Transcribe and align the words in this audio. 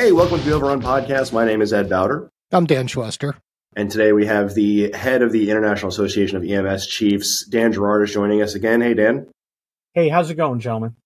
Hey, 0.00 0.12
welcome 0.12 0.38
to 0.38 0.44
the 0.46 0.52
Overrun 0.52 0.80
Podcast. 0.80 1.30
My 1.34 1.44
name 1.44 1.60
is 1.60 1.74
Ed 1.74 1.90
Bowder. 1.90 2.30
I'm 2.52 2.64
Dan 2.64 2.86
Schwester. 2.86 3.34
And 3.76 3.90
today 3.90 4.12
we 4.12 4.24
have 4.24 4.54
the 4.54 4.90
head 4.92 5.20
of 5.20 5.30
the 5.30 5.50
International 5.50 5.90
Association 5.90 6.38
of 6.38 6.42
EMS 6.42 6.86
Chiefs, 6.86 7.44
Dan 7.44 7.70
Gerard, 7.70 8.08
is 8.08 8.14
joining 8.14 8.40
us 8.40 8.54
again. 8.54 8.80
Hey, 8.80 8.94
Dan. 8.94 9.28
Hey, 9.92 10.08
how's 10.08 10.30
it 10.30 10.36
going, 10.36 10.58
gentlemen? 10.58 10.96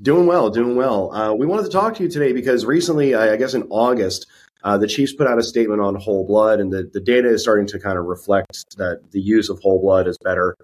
Doing 0.00 0.28
well, 0.28 0.50
doing 0.50 0.76
well. 0.76 1.12
Uh, 1.12 1.34
we 1.34 1.46
wanted 1.46 1.64
to 1.64 1.70
talk 1.70 1.96
to 1.96 2.04
you 2.04 2.08
today 2.08 2.32
because 2.32 2.64
recently, 2.64 3.16
I 3.16 3.34
guess 3.34 3.54
in 3.54 3.64
August, 3.70 4.24
uh, 4.62 4.78
the 4.78 4.86
Chiefs 4.86 5.12
put 5.12 5.26
out 5.26 5.40
a 5.40 5.42
statement 5.42 5.80
on 5.80 5.96
whole 5.96 6.24
blood, 6.24 6.60
and 6.60 6.72
the, 6.72 6.88
the 6.92 7.00
data 7.00 7.28
is 7.28 7.42
starting 7.42 7.66
to 7.66 7.80
kind 7.80 7.98
of 7.98 8.04
reflect 8.04 8.76
that 8.76 9.10
the 9.10 9.20
use 9.20 9.48
of 9.48 9.58
whole 9.58 9.80
blood 9.80 10.06
is 10.06 10.16
better 10.22 10.54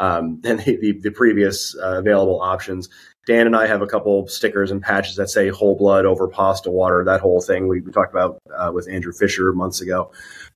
um, 0.00 0.40
than 0.42 0.56
the, 0.56 0.76
the, 0.78 0.98
the 1.00 1.12
previous 1.12 1.76
uh, 1.76 1.98
available 2.00 2.40
options. 2.40 2.88
Dan 3.26 3.46
and 3.46 3.54
I 3.54 3.66
have 3.66 3.82
a 3.82 3.86
couple 3.86 4.26
stickers 4.26 4.70
and 4.70 4.82
patches 4.82 5.16
that 5.16 5.30
say 5.30 5.48
whole 5.48 5.76
blood 5.76 6.04
over 6.06 6.26
pasta 6.26 6.70
water, 6.70 7.04
that 7.04 7.20
whole 7.20 7.40
thing 7.40 7.68
we, 7.68 7.80
we 7.80 7.92
talked 7.92 8.12
about 8.12 8.38
uh, 8.56 8.72
with 8.74 8.88
Andrew 8.88 9.12
Fisher 9.12 9.52
months 9.52 9.80
ago. 9.80 10.10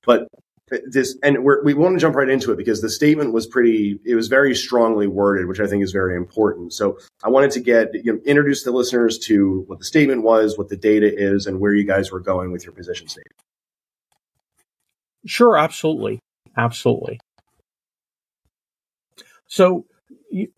But 0.05 0.27
this, 0.87 1.17
and 1.23 1.45
we 1.63 1.73
want 1.73 1.95
to 1.95 1.99
jump 1.99 2.15
right 2.15 2.29
into 2.29 2.51
it 2.51 2.57
because 2.57 2.81
the 2.81 2.89
statement 2.89 3.31
was 3.31 3.47
pretty, 3.47 3.99
it 4.03 4.15
was 4.15 4.27
very 4.27 4.53
strongly 4.53 5.07
worded, 5.07 5.47
which 5.47 5.61
I 5.61 5.67
think 5.67 5.81
is 5.81 5.93
very 5.93 6.17
important. 6.17 6.73
So 6.73 6.99
I 7.23 7.29
wanted 7.29 7.51
to 7.51 7.61
get, 7.61 7.93
you 7.93 8.13
know, 8.13 8.19
introduce 8.25 8.63
the 8.63 8.71
listeners 8.71 9.17
to 9.19 9.63
what 9.67 9.79
the 9.79 9.85
statement 9.85 10.23
was, 10.23 10.57
what 10.57 10.67
the 10.67 10.75
data 10.75 11.09
is, 11.09 11.47
and 11.47 11.61
where 11.61 11.73
you 11.73 11.85
guys 11.85 12.11
were 12.11 12.19
going 12.19 12.51
with 12.51 12.65
your 12.65 12.73
position 12.73 13.07
statement. 13.07 13.39
Sure, 15.25 15.57
absolutely. 15.57 16.19
Absolutely. 16.57 17.19
So 19.45 19.85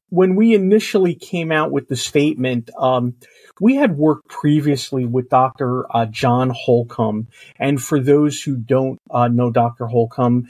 when 0.09 0.35
we 0.35 0.53
initially 0.53 1.16
came 1.16 1.52
out 1.52 1.72
with 1.72 1.88
the 1.88 1.95
statement, 1.95 2.69
um, 2.77 3.16
we 3.59 3.75
had 3.75 3.97
worked 3.97 4.27
previously 4.27 5.05
with 5.05 5.30
Dr. 5.30 5.86
Uh, 5.95 6.05
John 6.05 6.49
Holcomb. 6.49 7.27
And 7.58 7.81
for 7.81 7.99
those 7.99 8.41
who 8.41 8.55
don't 8.55 8.99
uh, 9.11 9.27
know 9.27 9.52
Dr. 9.52 9.86
Holcomb, 9.86 10.47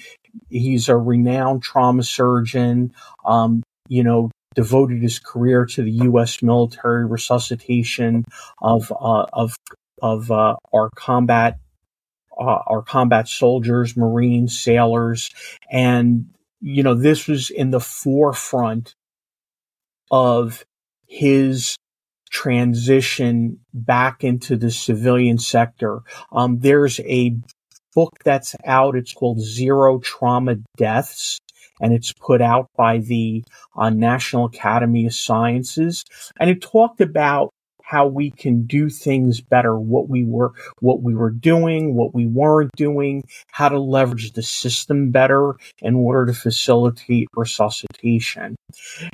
he's 0.49 0.89
a 0.89 0.97
renowned 0.97 1.63
trauma 1.63 2.03
surgeon, 2.03 2.93
um, 3.25 3.63
you 3.87 4.03
know, 4.03 4.31
devoted 4.55 5.01
his 5.01 5.19
career 5.19 5.65
to 5.65 5.83
the 5.83 5.91
U.S. 5.91 6.41
military 6.41 7.05
resuscitation 7.05 8.25
of, 8.61 8.91
uh, 8.91 9.25
of, 9.33 9.55
of 10.01 10.31
uh, 10.31 10.55
our 10.73 10.89
combat, 10.95 11.59
uh, 12.39 12.59
our 12.67 12.81
combat 12.81 13.27
soldiers, 13.27 13.97
Marines, 13.97 14.59
sailors. 14.59 15.31
And, 15.71 16.29
you 16.61 16.83
know, 16.83 16.93
this 16.93 17.27
was 17.27 17.49
in 17.49 17.71
the 17.71 17.79
forefront 17.79 18.95
of 20.11 20.65
his 21.07 21.75
transition 22.29 23.59
back 23.73 24.23
into 24.23 24.55
the 24.55 24.71
civilian 24.71 25.37
sector. 25.37 26.01
Um, 26.31 26.59
there's 26.59 26.99
a 27.01 27.35
book 27.95 28.13
that's 28.23 28.55
out. 28.65 28.95
It's 28.95 29.13
called 29.13 29.41
Zero 29.41 29.99
Trauma 29.99 30.57
Deaths. 30.77 31.39
And 31.81 31.93
it's 31.93 32.11
put 32.11 32.41
out 32.41 32.69
by 32.75 32.97
the 32.97 33.43
uh, 33.75 33.89
National 33.89 34.45
Academy 34.45 35.05
of 35.05 35.13
Sciences. 35.13 36.03
And 36.39 36.49
it 36.49 36.61
talked 36.61 36.99
about 36.99 37.53
how 37.89 38.05
we 38.05 38.29
can 38.29 38.67
do 38.67 38.87
things 38.87 39.41
better, 39.41 39.79
what 39.79 40.07
we 40.07 40.23
were, 40.23 40.53
what 40.79 41.01
we 41.01 41.15
were 41.15 41.31
doing, 41.31 41.95
what 41.95 42.13
we 42.13 42.27
weren't 42.27 42.71
doing, 42.75 43.23
how 43.47 43.67
to 43.67 43.79
leverage 43.79 44.33
the 44.33 44.43
system 44.43 45.09
better 45.09 45.55
in 45.81 45.95
order 45.95 46.31
to 46.31 46.39
facilitate 46.39 47.27
resuscitation. 47.35 48.55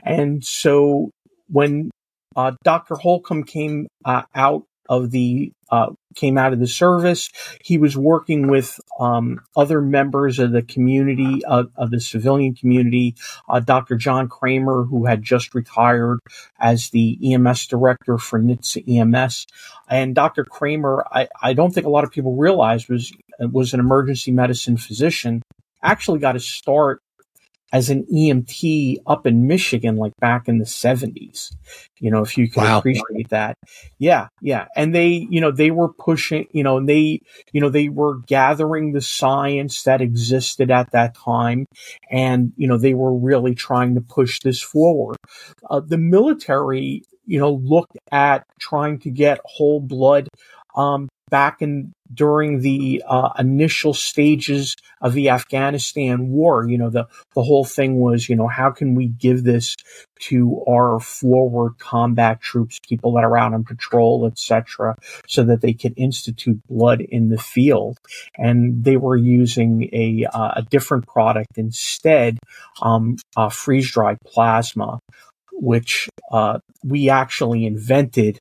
And 0.04 0.44
so 0.44 1.12
when 1.48 1.90
uh, 2.36 2.52
Dr. 2.66 2.96
Holcomb 2.96 3.46
came 3.46 3.88
uh, 4.04 4.24
out 4.36 4.64
of 4.90 5.10
the 5.10 5.54
uh, 5.72 5.92
came 6.16 6.38
out 6.38 6.54
of 6.54 6.60
the 6.60 6.68
service. 6.68 7.30
He 7.64 7.78
was 7.78 7.98
working 7.98 8.48
with 8.48 8.80
um, 9.00 9.42
other 9.56 9.82
members 9.82 10.40
of 10.40 10.52
the 10.52 10.62
community 10.62 11.44
of, 11.46 11.72
of 11.76 11.92
the 11.92 12.00
civilian 12.00 12.56
community. 12.56 13.16
Uh, 13.48 13.60
Dr. 13.60 13.96
Jon 13.96 14.28
Krohmer, 14.30 14.88
who 14.90 15.06
had 15.06 15.22
just 15.22 15.54
retired 15.54 16.20
as 16.60 16.90
the 16.90 17.20
EMS 17.34 17.68
director 17.68 18.18
for 18.18 18.40
NHTSA 18.40 18.88
EMS, 18.88 19.48
and 19.90 20.16
Dr. 20.16 20.46
Krohmer, 20.46 21.04
I, 21.12 21.28
I 21.42 21.54
don't 21.54 21.74
think 21.74 21.86
a 21.86 21.90
lot 21.90 22.04
of 22.04 22.12
people 22.12 22.36
realize 22.36 22.88
was 22.88 23.12
was 23.40 23.74
an 23.74 23.80
emergency 23.80 24.32
medicine 24.32 24.78
physician. 24.78 25.42
Actually, 25.84 26.20
got 26.20 26.36
his 26.36 26.48
start 26.48 27.02
as 27.74 27.90
an 27.90 28.06
EMT 28.14 28.98
up 29.08 29.26
in 29.26 29.48
Michigan, 29.48 29.98
like 29.98 30.16
back 30.18 30.48
in 30.48 30.60
the 30.60 30.66
seventies. 30.66 31.56
You 32.00 32.12
know, 32.12 32.22
if 32.22 32.38
you 32.38 32.50
can 32.50 32.64
wow. 32.64 32.80
appreciate 32.80 33.30
that. 33.30 33.58
Yeah. 33.98 34.28
Yeah. 34.42 34.68
And 34.76 34.94
they, 34.94 35.28
you 35.30 35.42
know, 35.42 35.52
they 35.52 35.72
were 35.72 35.92
pushing, 35.92 36.48
you 36.52 36.64
know, 36.64 36.78
and 36.78 36.88
they, 36.88 37.22
you 37.52 37.62
know, 37.62 37.70
they 37.70 37.90
were 37.90 38.20
gathering 38.28 38.92
the 38.92 39.02
science 39.02 39.84
that 39.84 40.02
existed 40.02 40.72
at 40.72 40.92
that 40.92 41.16
time. 41.16 41.66
And, 42.12 42.54
you 42.58 42.68
know, 42.68 42.78
they 42.78 42.94
were 42.94 43.16
really 43.16 43.56
trying 43.56 43.96
to 43.96 44.02
push 44.02 44.40
this 44.42 44.62
forward. 44.62 45.18
Uh, 45.70 45.80
the 45.80 45.98
military, 45.98 47.04
you 47.26 47.40
know, 47.40 47.54
looked 47.54 47.98
at 48.12 48.46
trying 48.60 49.00
to 49.00 49.10
get 49.10 49.40
whole 49.46 49.80
blood 49.80 50.30
um, 50.76 51.08
back 51.36 51.62
in 51.62 51.92
during 52.14 52.62
the 52.62 53.04
uh, 53.06 53.32
initial 53.38 53.94
stages 53.94 54.78
of 55.02 55.12
the 55.12 55.30
Afghanistan 55.30 56.30
war. 56.30 56.66
You 56.66 56.78
know, 56.78 56.90
the 56.90 57.08
the 57.34 57.44
whole 57.44 57.66
thing 57.66 58.00
was, 58.00 58.30
you 58.30 58.38
know, 58.38 58.48
how 58.48 58.72
can 58.72 58.96
we 58.96 59.08
give 59.10 59.44
this 59.44 59.76
to 60.30 60.64
our 60.66 60.98
forward 61.02 61.74
combat 61.78 62.40
troops, 62.40 62.80
people 62.88 63.12
that 63.16 63.26
are 63.26 63.38
out 63.38 63.54
on 63.54 63.66
patrol, 63.66 64.26
etc., 64.26 64.96
so 65.28 65.44
that 65.44 65.60
they 65.60 65.74
could 65.74 65.94
institute 65.98 66.62
blood 66.70 67.02
in 67.02 67.28
the 67.28 67.38
field. 67.38 67.98
And 68.38 68.86
they 68.86 68.96
were 68.96 69.18
using 69.18 69.90
a 69.92 70.26
uh, 70.34 70.62
a 70.62 70.62
different 70.62 71.06
product 71.06 71.58
instead, 71.58 72.40
um, 72.82 73.18
uh, 73.36 73.50
freeze 73.50 73.92
dried 73.92 74.20
plasma, 74.26 75.00
which 75.52 76.08
uh, 76.32 76.60
we 76.82 77.10
actually 77.10 77.66
invented 77.66 78.40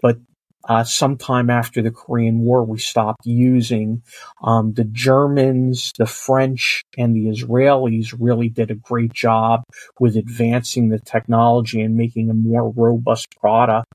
but 0.00 0.18
uh, 0.68 0.84
sometime 0.84 1.48
after 1.48 1.80
the 1.80 1.90
Korean 1.90 2.40
War, 2.40 2.62
we 2.62 2.78
stopped 2.78 3.24
using. 3.24 4.02
Um, 4.42 4.74
the 4.74 4.84
Germans, 4.84 5.92
the 5.98 6.06
French, 6.06 6.84
and 6.98 7.16
the 7.16 7.26
Israelis 7.26 8.14
really 8.18 8.50
did 8.50 8.70
a 8.70 8.74
great 8.74 9.12
job 9.14 9.64
with 9.98 10.16
advancing 10.16 10.90
the 10.90 10.98
technology 10.98 11.80
and 11.80 11.96
making 11.96 12.28
a 12.28 12.34
more 12.34 12.70
robust 12.70 13.28
product. 13.40 13.86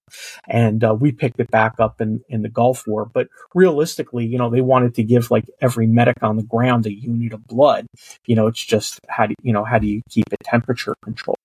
And 0.47 0.83
uh, 0.83 0.95
we 0.95 1.11
picked 1.11 1.39
it 1.39 1.51
back 1.51 1.79
up 1.79 2.01
in, 2.01 2.21
in 2.27 2.41
the 2.41 2.49
Gulf 2.49 2.87
War. 2.87 3.05
But 3.05 3.27
realistically, 3.53 4.25
you 4.25 4.39
know, 4.39 4.49
they 4.49 4.61
wanted 4.61 4.95
to 4.95 5.03
give 5.03 5.29
like 5.29 5.45
every 5.61 5.85
medic 5.85 6.23
on 6.23 6.37
the 6.37 6.43
ground 6.43 6.87
a 6.87 6.93
unit 6.93 7.33
of 7.33 7.45
blood. 7.47 7.85
You 8.25 8.35
know, 8.35 8.47
it's 8.47 8.63
just 8.63 8.99
how 9.07 9.27
do 9.27 9.35
you 9.43 9.53
know 9.53 9.63
how 9.63 9.77
do 9.77 9.87
you 9.87 10.01
keep 10.09 10.25
it 10.31 10.39
temperature 10.43 10.95
control? 11.03 11.37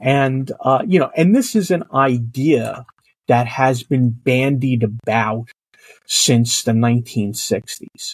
And 0.00 0.50
uh, 0.60 0.82
you 0.86 0.98
know, 0.98 1.10
and 1.16 1.36
this 1.36 1.54
is 1.54 1.70
an 1.70 1.84
idea 1.92 2.86
that 3.28 3.46
has 3.46 3.82
been 3.82 4.10
bandied 4.10 4.82
about 4.82 5.50
since 6.06 6.62
the 6.62 6.72
1960s. 6.72 8.12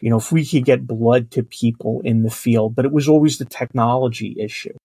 You 0.00 0.10
know, 0.10 0.18
if 0.18 0.32
we 0.32 0.44
could 0.44 0.64
get 0.64 0.86
blood 0.86 1.30
to 1.32 1.44
people 1.44 2.00
in 2.04 2.22
the 2.24 2.30
field, 2.30 2.74
but 2.74 2.84
it 2.84 2.92
was 2.92 3.08
always 3.08 3.38
the 3.38 3.44
technology 3.44 4.36
issue. 4.38 4.76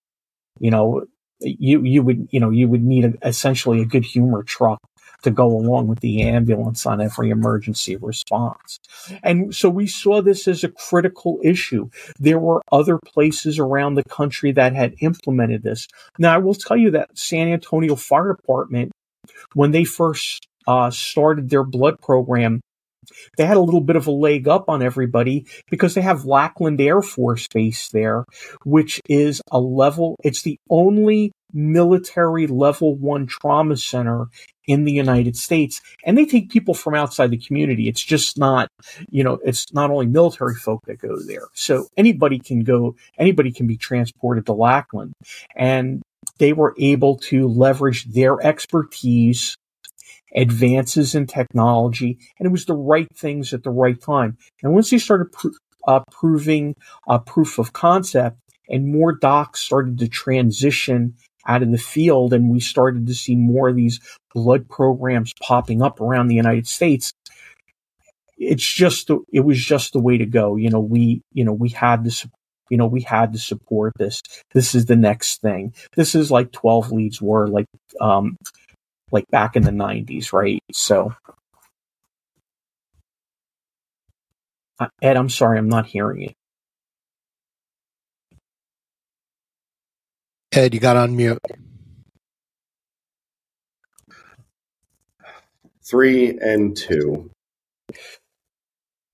You 0.60 0.72
know, 0.72 1.06
you, 1.40 1.84
you 1.84 2.04
would, 2.04 2.28
you 2.32 2.40
know, 2.40 2.52
you 2.52 2.68
would 2.68 2.84
need 2.84 3.06
a, 3.06 3.28
essentially 3.28 3.82
a 3.82 3.86
good 3.86 4.06
humor 4.06 4.44
truck 4.44 4.80
to 5.24 5.32
go 5.32 5.48
along 5.48 5.88
with 5.88 6.00
the 6.00 6.22
ambulance 6.22 6.86
on 6.86 7.02
every 7.02 7.30
emergency 7.32 7.96
response. 7.96 8.80
And 9.24 9.54
so 9.56 9.70
we 9.70 9.88
saw 9.88 10.22
this 10.22 10.48
as 10.48 10.64
a 10.64 10.70
critical 10.70 11.40
issue. 11.44 11.90
There 12.20 12.40
were 12.40 12.62
other 12.72 13.00
places 13.04 13.58
around 13.58 13.96
the 13.96 14.04
country 14.04 14.52
that 14.52 14.76
had 14.76 14.96
implemented 15.00 15.64
this. 15.64 15.88
Now, 16.20 16.36
I 16.36 16.38
will 16.38 16.54
tell 16.54 16.78
you 16.78 16.92
that 16.92 17.18
San 17.18 17.48
Antonio 17.48 17.96
Fire 17.96 18.36
Department 18.36 18.92
when 19.54 19.72
they 19.72 19.84
first 19.84 20.48
uh, 20.68 20.90
started 20.92 21.50
their 21.50 21.64
blood 21.64 22.00
program, 22.02 22.62
they 23.38 23.46
had 23.46 23.58
a 23.58 23.62
little 23.62 23.82
bit 23.82 23.96
of 23.96 24.08
a 24.08 24.12
leg 24.12 24.48
up 24.48 24.70
on 24.70 24.82
everybody 24.82 25.46
because 25.70 25.94
they 25.94 26.02
have 26.02 26.26
Lackland 26.26 26.82
Air 26.82 27.02
Force 27.02 27.48
Base 27.48 27.90
there, 27.90 28.26
which 28.66 29.00
is 29.08 29.42
a 29.52 29.60
level, 29.60 30.18
it's 30.24 30.42
the 30.42 30.60
only 30.70 31.32
military 31.54 32.48
level 32.48 32.96
one 32.96 33.26
trauma 33.26 33.78
center 33.78 34.28
in 34.68 34.84
the 34.84 34.92
United 34.92 35.38
States. 35.38 35.82
And 36.04 36.18
they 36.18 36.26
take 36.26 36.50
people 36.50 36.74
from 36.74 36.94
outside 36.94 37.32
the 37.32 37.38
community. 37.38 37.88
It's 37.88 38.04
just 38.04 38.38
not, 38.38 38.68
you 39.10 39.24
know, 39.24 39.40
it's 39.46 39.72
not 39.74 39.90
only 39.90 40.08
military 40.08 40.56
folk 40.56 40.84
that 40.88 41.00
go 41.00 41.18
there. 41.26 41.48
So 41.54 41.88
anybody 41.96 42.38
can 42.40 42.64
go, 42.64 42.96
anybody 43.18 43.52
can 43.52 43.66
be 43.66 43.78
transported 43.78 44.46
to 44.48 44.54
Lackland. 44.54 45.14
And 45.56 46.04
they 46.38 46.54
were 46.54 46.76
able 46.78 47.18
to 47.18 47.48
leverage 47.48 48.06
their 48.06 48.40
expertise, 48.46 49.56
advances 50.36 51.16
in 51.16 51.26
technology, 51.26 52.20
and 52.38 52.46
it 52.46 52.52
was 52.52 52.66
the 52.66 52.76
right 52.76 53.08
things 53.16 53.54
at 53.54 53.64
the 53.64 53.70
right 53.70 54.00
time. 54.00 54.38
And 54.62 54.74
once 54.74 54.90
they 54.90 54.98
started 54.98 55.34
uh, 55.88 56.02
proving 56.12 56.76
a 57.08 57.20
proof 57.20 57.58
of 57.60 57.74
concept, 57.74 58.38
and 58.70 58.92
more 58.92 59.14
docs 59.14 59.62
started 59.62 59.98
to 60.00 60.08
transition 60.08 61.16
out 61.48 61.64
of 61.64 61.72
the 61.72 61.78
field 61.78 62.34
and 62.34 62.50
we 62.50 62.60
started 62.60 63.08
to 63.08 63.14
see 63.14 63.36
more 63.36 63.70
of 63.70 63.76
these 63.76 64.00
blood 64.34 64.68
programs 64.70 65.34
popping 65.42 65.82
up 65.82 66.02
around 66.02 66.28
the 66.28 66.36
United 66.36 66.68
States, 66.68 67.14
it's 68.38 68.66
just, 68.66 69.10
it 69.32 69.40
was 69.40 69.58
just 69.58 69.94
the 69.94 70.00
way 70.00 70.18
to 70.18 70.26
go. 70.26 70.58
You 70.58 70.70
know, 70.70 70.80
we, 70.80 71.22
you 71.32 71.46
know, 71.46 71.54
we 71.54 71.70
had 71.70 72.04
to, 72.04 72.30
you 72.70 72.78
know, 72.78 72.88
we 72.88 73.02
had 73.02 73.34
to 73.34 73.40
support 73.40 73.94
this. 73.98 74.22
This 74.54 74.76
is 74.76 74.86
the 74.86 74.96
next 74.96 75.42
thing. 75.42 75.74
This 75.96 76.16
is 76.16 76.32
like 76.32 76.52
12 76.52 76.92
leads 76.92 77.22
were 77.22 77.48
like, 77.48 77.68
um, 78.02 78.38
like 79.12 79.28
back 79.30 79.56
in 79.56 79.64
the 79.64 79.72
90s, 79.72 80.34
right? 80.34 80.62
So, 80.74 81.14
uh, 84.80 84.88
Ed, 85.02 85.18
I'm 85.18 85.30
sorry, 85.30 85.58
I'm 85.60 85.70
not 85.70 85.88
hearing 85.88 86.22
you. 86.22 86.34
Ed, 90.54 90.74
you 90.74 90.80
got 90.80 90.98
on 90.98 91.16
mute. 91.16 91.40
Three 95.84 96.38
and 96.40 96.76
two. 96.78 97.32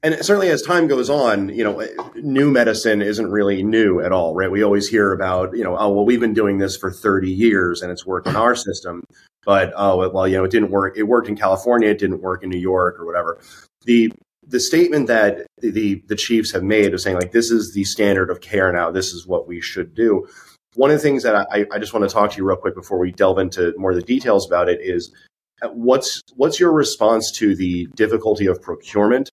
And 0.04 0.14
certainly 0.24 0.50
as 0.50 0.62
time 0.62 0.88
goes 0.88 1.10
on, 1.10 1.48
you 1.48 1.64
know, 1.64 1.82
new 2.16 2.52
medicine 2.52 3.02
isn't 3.02 3.32
really 3.32 3.64
new 3.64 4.02
at 4.02 4.12
all, 4.12 4.36
right? 4.36 4.52
We 4.52 4.62
always 4.62 4.90
hear 4.90 5.14
about, 5.14 5.56
you 5.56 5.64
know, 5.64 5.78
oh, 5.78 5.94
well, 5.94 6.06
we've 6.06 6.20
been 6.20 6.34
doing 6.34 6.58
this 6.58 6.76
for 6.76 6.92
30 6.92 7.32
years 7.32 7.82
and 7.82 7.90
it's 7.90 8.06
worked 8.06 8.28
in 8.28 8.36
our 8.36 8.54
system. 8.54 9.06
But, 9.46 9.72
oh, 9.78 10.10
well, 10.10 10.28
you 10.28 10.36
know, 10.36 10.44
it 10.44 10.52
didn't 10.52 10.72
work. 10.72 10.98
It 10.98 11.04
worked 11.04 11.30
in 11.30 11.38
California. 11.38 11.88
It 11.88 12.00
didn't 12.00 12.22
work 12.22 12.44
in 12.44 12.50
New 12.50 12.60
York 12.60 13.00
or 13.00 13.06
whatever. 13.06 13.40
The, 13.86 14.12
the 14.46 14.60
statement 14.60 15.08
that 15.08 15.48
the, 15.60 16.04
the 16.08 16.18
chiefs 16.18 16.52
have 16.52 16.64
made 16.64 16.94
of 16.94 17.00
saying 17.00 17.16
like, 17.16 17.32
this 17.32 17.50
is 17.50 17.74
the 17.74 17.86
standard 17.86 18.30
of 18.30 18.42
care 18.42 18.74
now. 18.74 18.92
This 18.92 19.14
is 19.14 19.26
what 19.26 19.48
we 19.48 19.62
should 19.62 19.96
do. 19.96 20.28
One 20.76 20.90
of 20.90 20.98
the 20.98 21.04
things 21.04 21.24
that 21.24 21.48
I, 21.50 21.66
I 21.72 21.80
just 21.80 21.94
want 21.94 22.10
to 22.10 22.14
talk 22.14 22.32
to 22.32 22.38
you 22.38 22.46
real 22.46 22.58
quick 22.58 22.76
before 22.76 23.00
we 23.00 23.12
delve 23.12 23.40
into 23.40 23.74
more 23.78 23.92
of 23.92 23.96
the 23.96 24.04
details 24.04 24.46
about 24.46 24.68
it 24.68 24.82
is 24.82 25.14
uh, 25.62 25.70
what's, 25.70 26.22
what's 26.36 26.60
your 26.60 26.74
response 26.74 27.32
to 27.34 27.56
the 27.56 27.88
difficulty 27.96 28.48
of 28.48 28.62
procurement 28.62 29.30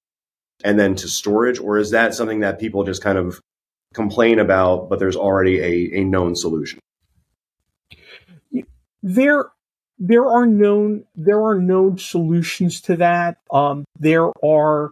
and 0.64 0.78
then 0.78 0.94
to 0.96 1.08
storage, 1.08 1.58
or 1.58 1.78
is 1.78 1.90
that 1.90 2.14
something 2.14 2.40
that 2.40 2.58
people 2.58 2.84
just 2.84 3.02
kind 3.02 3.18
of 3.18 3.40
complain 3.94 4.38
about, 4.38 4.88
but 4.88 4.98
there's 4.98 5.16
already 5.16 5.58
a, 5.60 6.00
a 6.00 6.04
known 6.04 6.36
solution? 6.36 6.78
There, 9.02 9.46
there 9.98 10.26
are 10.26 10.46
known 10.46 11.04
there 11.14 11.42
are 11.42 11.58
known 11.58 11.98
solutions 11.98 12.80
to 12.82 12.96
that. 12.96 13.38
Um, 13.50 13.84
there 13.98 14.30
are, 14.44 14.90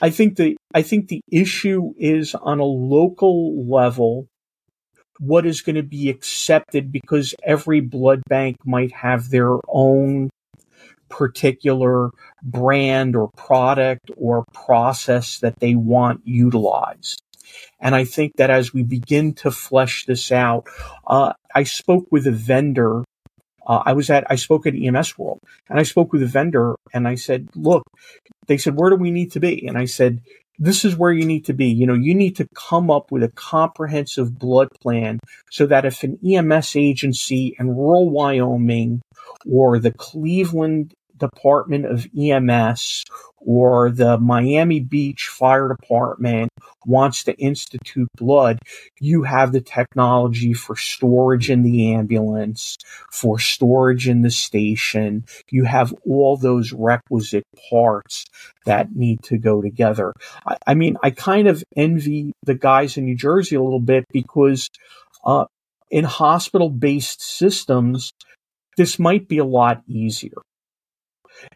I 0.00 0.10
think 0.10 0.36
the 0.36 0.56
I 0.74 0.82
think 0.82 1.08
the 1.08 1.20
issue 1.30 1.92
is 1.98 2.34
on 2.34 2.60
a 2.60 2.64
local 2.64 3.68
level. 3.68 4.28
What 5.18 5.44
is 5.44 5.60
going 5.60 5.76
to 5.76 5.82
be 5.82 6.08
accepted 6.08 6.90
because 6.90 7.34
every 7.42 7.80
blood 7.80 8.22
bank 8.26 8.56
might 8.64 8.92
have 8.92 9.28
their 9.28 9.58
own 9.68 10.29
particular 11.10 12.10
brand 12.42 13.16
or 13.16 13.30
product 13.36 14.10
or 14.16 14.44
process 14.54 15.40
that 15.40 15.60
they 15.60 15.74
want 15.74 16.20
utilized. 16.24 17.20
And 17.80 17.94
I 17.94 18.04
think 18.04 18.36
that 18.36 18.50
as 18.50 18.72
we 18.72 18.82
begin 18.82 19.34
to 19.34 19.50
flesh 19.50 20.06
this 20.06 20.30
out, 20.32 20.66
uh, 21.06 21.32
I 21.54 21.64
spoke 21.64 22.06
with 22.10 22.26
a 22.26 22.32
vendor. 22.32 23.04
Uh, 23.66 23.82
I 23.84 23.92
was 23.92 24.08
at, 24.08 24.24
I 24.30 24.36
spoke 24.36 24.66
at 24.66 24.74
EMS 24.74 25.18
World 25.18 25.40
and 25.68 25.78
I 25.78 25.82
spoke 25.82 26.12
with 26.12 26.22
a 26.22 26.26
vendor 26.26 26.76
and 26.92 27.06
I 27.06 27.16
said, 27.16 27.48
look, 27.54 27.82
they 28.46 28.56
said, 28.56 28.76
where 28.76 28.90
do 28.90 28.96
we 28.96 29.10
need 29.10 29.32
to 29.32 29.40
be? 29.40 29.66
And 29.66 29.76
I 29.76 29.84
said, 29.84 30.20
this 30.60 30.84
is 30.84 30.94
where 30.94 31.10
you 31.10 31.24
need 31.24 31.46
to 31.46 31.54
be. 31.54 31.68
You 31.68 31.86
know, 31.86 31.94
you 31.94 32.14
need 32.14 32.36
to 32.36 32.46
come 32.54 32.90
up 32.90 33.10
with 33.10 33.22
a 33.22 33.32
comprehensive 33.34 34.38
blood 34.38 34.68
plan 34.82 35.18
so 35.50 35.66
that 35.66 35.86
if 35.86 36.04
an 36.04 36.18
EMS 36.24 36.76
agency 36.76 37.56
in 37.58 37.74
rural 37.74 38.10
Wyoming 38.10 39.00
or 39.50 39.78
the 39.78 39.92
Cleveland 39.92 40.92
Department 41.20 41.86
of 41.86 42.06
EMS 42.18 43.04
or 43.38 43.90
the 43.90 44.18
Miami 44.18 44.80
Beach 44.80 45.28
Fire 45.28 45.68
Department 45.68 46.50
wants 46.84 47.24
to 47.24 47.34
institute 47.38 48.08
blood, 48.16 48.58
you 49.00 49.22
have 49.22 49.52
the 49.52 49.60
technology 49.60 50.52
for 50.52 50.76
storage 50.76 51.50
in 51.50 51.62
the 51.62 51.94
ambulance, 51.94 52.76
for 53.10 53.38
storage 53.38 54.08
in 54.08 54.22
the 54.22 54.30
station. 54.30 55.24
You 55.50 55.64
have 55.64 55.94
all 56.06 56.36
those 56.36 56.72
requisite 56.72 57.44
parts 57.70 58.26
that 58.66 58.94
need 58.94 59.22
to 59.24 59.38
go 59.38 59.62
together. 59.62 60.12
I, 60.46 60.56
I 60.66 60.74
mean, 60.74 60.96
I 61.02 61.10
kind 61.10 61.48
of 61.48 61.64
envy 61.76 62.32
the 62.44 62.54
guys 62.54 62.96
in 62.96 63.04
New 63.04 63.16
Jersey 63.16 63.56
a 63.56 63.62
little 63.62 63.80
bit 63.80 64.04
because 64.12 64.68
uh, 65.24 65.46
in 65.90 66.04
hospital 66.04 66.70
based 66.70 67.22
systems, 67.22 68.12
this 68.76 68.98
might 68.98 69.28
be 69.28 69.38
a 69.38 69.44
lot 69.44 69.82
easier. 69.88 70.36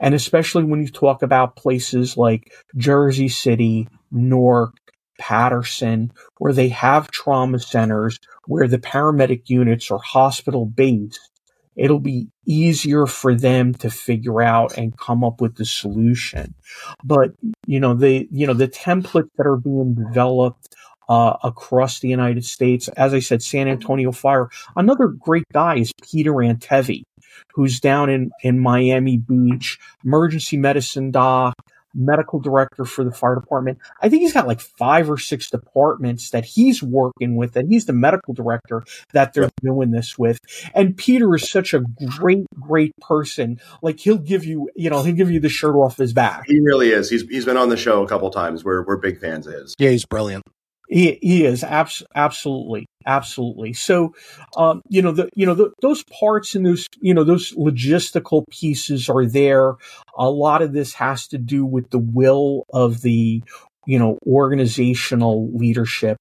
And 0.00 0.14
especially 0.14 0.64
when 0.64 0.80
you 0.80 0.88
talk 0.88 1.22
about 1.22 1.56
places 1.56 2.16
like 2.16 2.52
Jersey 2.76 3.28
City, 3.28 3.88
Newark, 4.10 4.74
Paterson, 5.18 6.12
where 6.38 6.52
they 6.52 6.68
have 6.68 7.10
trauma 7.10 7.58
centers, 7.58 8.18
where 8.46 8.68
the 8.68 8.78
paramedic 8.78 9.48
units 9.48 9.90
are 9.90 9.98
hospital 9.98 10.66
based, 10.66 11.30
it'll 11.76 12.00
be 12.00 12.28
easier 12.46 13.06
for 13.06 13.34
them 13.34 13.74
to 13.74 13.90
figure 13.90 14.42
out 14.42 14.76
and 14.76 14.96
come 14.96 15.24
up 15.24 15.40
with 15.40 15.56
the 15.56 15.64
solution. 15.64 16.54
But, 17.02 17.32
you 17.66 17.80
know, 17.80 17.94
the, 17.94 18.28
you 18.30 18.46
know, 18.46 18.54
the 18.54 18.68
templates 18.68 19.30
that 19.36 19.46
are 19.46 19.56
being 19.56 19.94
developed 19.94 20.74
uh, 21.08 21.36
across 21.42 22.00
the 22.00 22.08
United 22.08 22.44
States. 22.44 22.88
As 22.88 23.12
I 23.12 23.18
said, 23.18 23.42
San 23.42 23.68
Antonio 23.68 24.12
Fire. 24.12 24.48
Another 24.76 25.08
great 25.08 25.44
guy 25.52 25.76
is 25.76 25.92
Peter 26.02 26.32
Antevy 26.32 27.04
who's 27.54 27.80
down 27.80 28.10
in, 28.10 28.30
in 28.42 28.58
Miami 28.58 29.16
Beach, 29.16 29.78
emergency 30.04 30.56
medicine 30.56 31.10
doc, 31.10 31.54
medical 31.94 32.40
director 32.40 32.84
for 32.84 33.04
the 33.04 33.12
fire 33.12 33.36
department. 33.36 33.78
I 34.02 34.08
think 34.08 34.22
he's 34.22 34.32
got 34.32 34.46
like 34.46 34.60
five 34.60 35.08
or 35.08 35.16
six 35.16 35.50
departments 35.50 36.30
that 36.30 36.44
he's 36.44 36.82
working 36.82 37.36
with, 37.36 37.56
and 37.56 37.70
he's 37.70 37.86
the 37.86 37.92
medical 37.92 38.34
director 38.34 38.82
that 39.12 39.32
they're 39.32 39.50
doing 39.62 39.92
this 39.92 40.18
with. 40.18 40.38
And 40.74 40.96
Peter 40.96 41.34
is 41.34 41.48
such 41.48 41.72
a 41.72 41.80
great, 42.18 42.46
great 42.58 42.92
person. 43.00 43.60
Like 43.82 44.00
he'll 44.00 44.18
give 44.18 44.44
you, 44.44 44.68
you 44.74 44.90
know, 44.90 45.02
he'll 45.02 45.14
give 45.14 45.30
you 45.30 45.40
the 45.40 45.48
shirt 45.48 45.76
off 45.76 45.96
his 45.96 46.12
back. 46.12 46.44
He 46.46 46.60
really 46.60 46.90
is. 46.90 47.08
He's 47.08 47.22
he's 47.28 47.44
been 47.44 47.56
on 47.56 47.68
the 47.68 47.76
show 47.76 48.02
a 48.02 48.08
couple 48.08 48.30
times. 48.30 48.64
We're 48.64 48.84
we're 48.84 48.96
big 48.96 49.20
fans 49.20 49.46
of 49.46 49.54
his. 49.54 49.74
Yeah, 49.78 49.90
he's 49.90 50.04
brilliant. 50.04 50.44
He, 50.88 51.18
he 51.22 51.44
is 51.44 51.64
abs- 51.64 52.04
absolutely, 52.14 52.86
absolutely. 53.06 53.72
So, 53.72 54.14
um, 54.56 54.82
you 54.88 55.02
know, 55.02 55.12
the, 55.12 55.28
you 55.34 55.46
know, 55.46 55.54
the, 55.54 55.72
those 55.80 56.04
parts 56.04 56.54
and 56.54 56.66
those, 56.66 56.86
you 57.00 57.14
know, 57.14 57.24
those 57.24 57.52
logistical 57.52 58.44
pieces 58.50 59.08
are 59.08 59.26
there. 59.26 59.74
A 60.16 60.28
lot 60.28 60.62
of 60.62 60.72
this 60.72 60.94
has 60.94 61.26
to 61.28 61.38
do 61.38 61.64
with 61.64 61.90
the 61.90 61.98
will 61.98 62.64
of 62.72 63.00
the, 63.00 63.42
you 63.86 63.98
know, 63.98 64.18
organizational 64.26 65.50
leadership. 65.56 66.18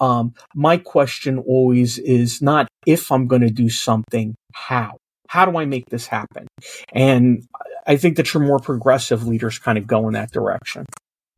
Um, 0.00 0.34
my 0.54 0.76
question 0.78 1.38
always 1.38 1.98
is 1.98 2.40
not 2.40 2.68
if 2.86 3.10
I'm 3.10 3.26
going 3.26 3.42
to 3.42 3.50
do 3.50 3.68
something, 3.68 4.34
how? 4.52 4.96
How 5.28 5.44
do 5.44 5.58
I 5.58 5.64
make 5.64 5.86
this 5.90 6.06
happen? 6.06 6.46
And 6.92 7.44
I 7.86 7.96
think 7.96 8.16
that 8.16 8.32
your 8.32 8.42
more 8.42 8.58
progressive 8.58 9.26
leaders 9.26 9.58
kind 9.58 9.76
of 9.76 9.86
go 9.86 10.06
in 10.06 10.14
that 10.14 10.30
direction 10.30 10.86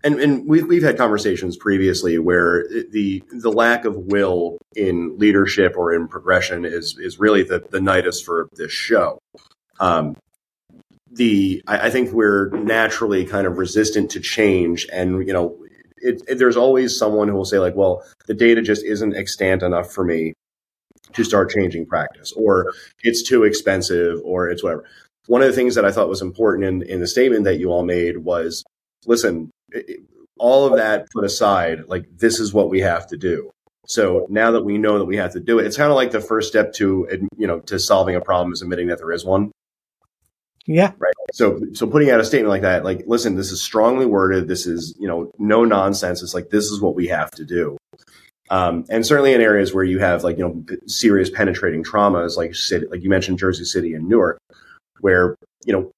and 0.04 0.20
and 0.20 0.46
we've 0.46 0.66
we've 0.66 0.82
had 0.82 0.96
conversations 0.96 1.56
previously 1.56 2.18
where 2.18 2.64
the 2.90 3.22
the 3.30 3.50
lack 3.50 3.84
of 3.84 3.96
will 3.96 4.58
in 4.76 5.18
leadership 5.18 5.74
or 5.76 5.92
in 5.92 6.06
progression 6.06 6.64
is 6.64 6.96
is 6.98 7.18
really 7.18 7.42
the 7.42 7.64
the 7.70 7.80
nidus 7.80 8.24
for 8.24 8.48
this 8.52 8.72
show. 8.72 9.18
Um, 9.80 10.16
the 11.10 11.62
I, 11.66 11.86
I, 11.86 11.90
think 11.90 12.12
we're 12.12 12.50
naturally 12.50 13.24
kind 13.24 13.46
of 13.46 13.58
resistant 13.58 14.10
to 14.12 14.20
change, 14.20 14.86
and 14.92 15.26
you 15.26 15.32
know, 15.32 15.56
it, 15.96 16.22
it, 16.28 16.38
there's 16.38 16.56
always 16.56 16.96
someone 16.96 17.28
who 17.28 17.34
will 17.34 17.44
say 17.44 17.58
like, 17.58 17.74
well, 17.74 18.04
the 18.26 18.34
data 18.34 18.62
just 18.62 18.84
isn't 18.84 19.16
extant 19.16 19.62
enough 19.62 19.92
for 19.92 20.04
me 20.04 20.34
to 21.12 21.24
start 21.24 21.50
changing 21.50 21.86
practice, 21.86 22.32
or 22.32 22.72
it's 23.02 23.22
too 23.22 23.44
expensive, 23.44 24.20
or 24.24 24.48
it's 24.48 24.62
whatever. 24.62 24.84
One 25.26 25.42
of 25.42 25.48
the 25.48 25.54
things 25.54 25.74
that 25.74 25.84
I 25.84 25.92
thought 25.92 26.08
was 26.08 26.22
important 26.22 26.66
in, 26.66 26.82
in 26.82 27.00
the 27.00 27.06
statement 27.06 27.44
that 27.44 27.58
you 27.58 27.70
all 27.70 27.84
made 27.84 28.18
was 28.18 28.64
listen, 29.06 29.50
all 30.38 30.66
of 30.66 30.76
that 30.76 31.08
put 31.10 31.24
aside, 31.24 31.84
like 31.88 32.06
this 32.16 32.40
is 32.40 32.52
what 32.52 32.70
we 32.70 32.80
have 32.80 33.06
to 33.08 33.16
do. 33.16 33.50
So 33.86 34.26
now 34.28 34.50
that 34.50 34.64
we 34.64 34.76
know 34.76 34.98
that 34.98 35.06
we 35.06 35.16
have 35.16 35.32
to 35.32 35.40
do 35.40 35.58
it, 35.58 35.66
it's 35.66 35.76
kind 35.76 35.90
of 35.90 35.96
like 35.96 36.10
the 36.10 36.20
first 36.20 36.48
step 36.48 36.72
to 36.74 37.08
you 37.36 37.46
know 37.46 37.60
to 37.60 37.78
solving 37.78 38.16
a 38.16 38.20
problem 38.20 38.52
is 38.52 38.62
admitting 38.62 38.88
that 38.88 38.98
there 38.98 39.12
is 39.12 39.24
one. 39.24 39.50
Yeah. 40.66 40.92
Right. 40.98 41.14
So 41.32 41.60
so 41.72 41.86
putting 41.86 42.10
out 42.10 42.20
a 42.20 42.24
statement 42.24 42.50
like 42.50 42.62
that, 42.62 42.84
like 42.84 43.04
listen, 43.06 43.36
this 43.36 43.50
is 43.50 43.62
strongly 43.62 44.04
worded. 44.04 44.46
This 44.46 44.66
is 44.66 44.94
you 45.00 45.08
know 45.08 45.32
no 45.38 45.64
nonsense. 45.64 46.22
It's 46.22 46.34
like 46.34 46.50
this 46.50 46.66
is 46.66 46.80
what 46.80 46.94
we 46.94 47.08
have 47.08 47.30
to 47.32 47.44
do. 47.44 47.78
Um, 48.50 48.84
and 48.88 49.04
certainly 49.06 49.32
in 49.32 49.40
areas 49.40 49.74
where 49.74 49.84
you 49.84 49.98
have 49.98 50.24
like 50.24 50.36
you 50.36 50.44
know 50.44 50.64
serious 50.86 51.30
penetrating 51.30 51.82
traumas, 51.82 52.36
like 52.36 52.54
like 52.90 53.02
you 53.02 53.08
mentioned 53.08 53.38
Jersey 53.38 53.64
City 53.64 53.94
and 53.94 54.06
Newark, 54.06 54.38
where 55.00 55.34
you 55.64 55.72
know 55.72 55.90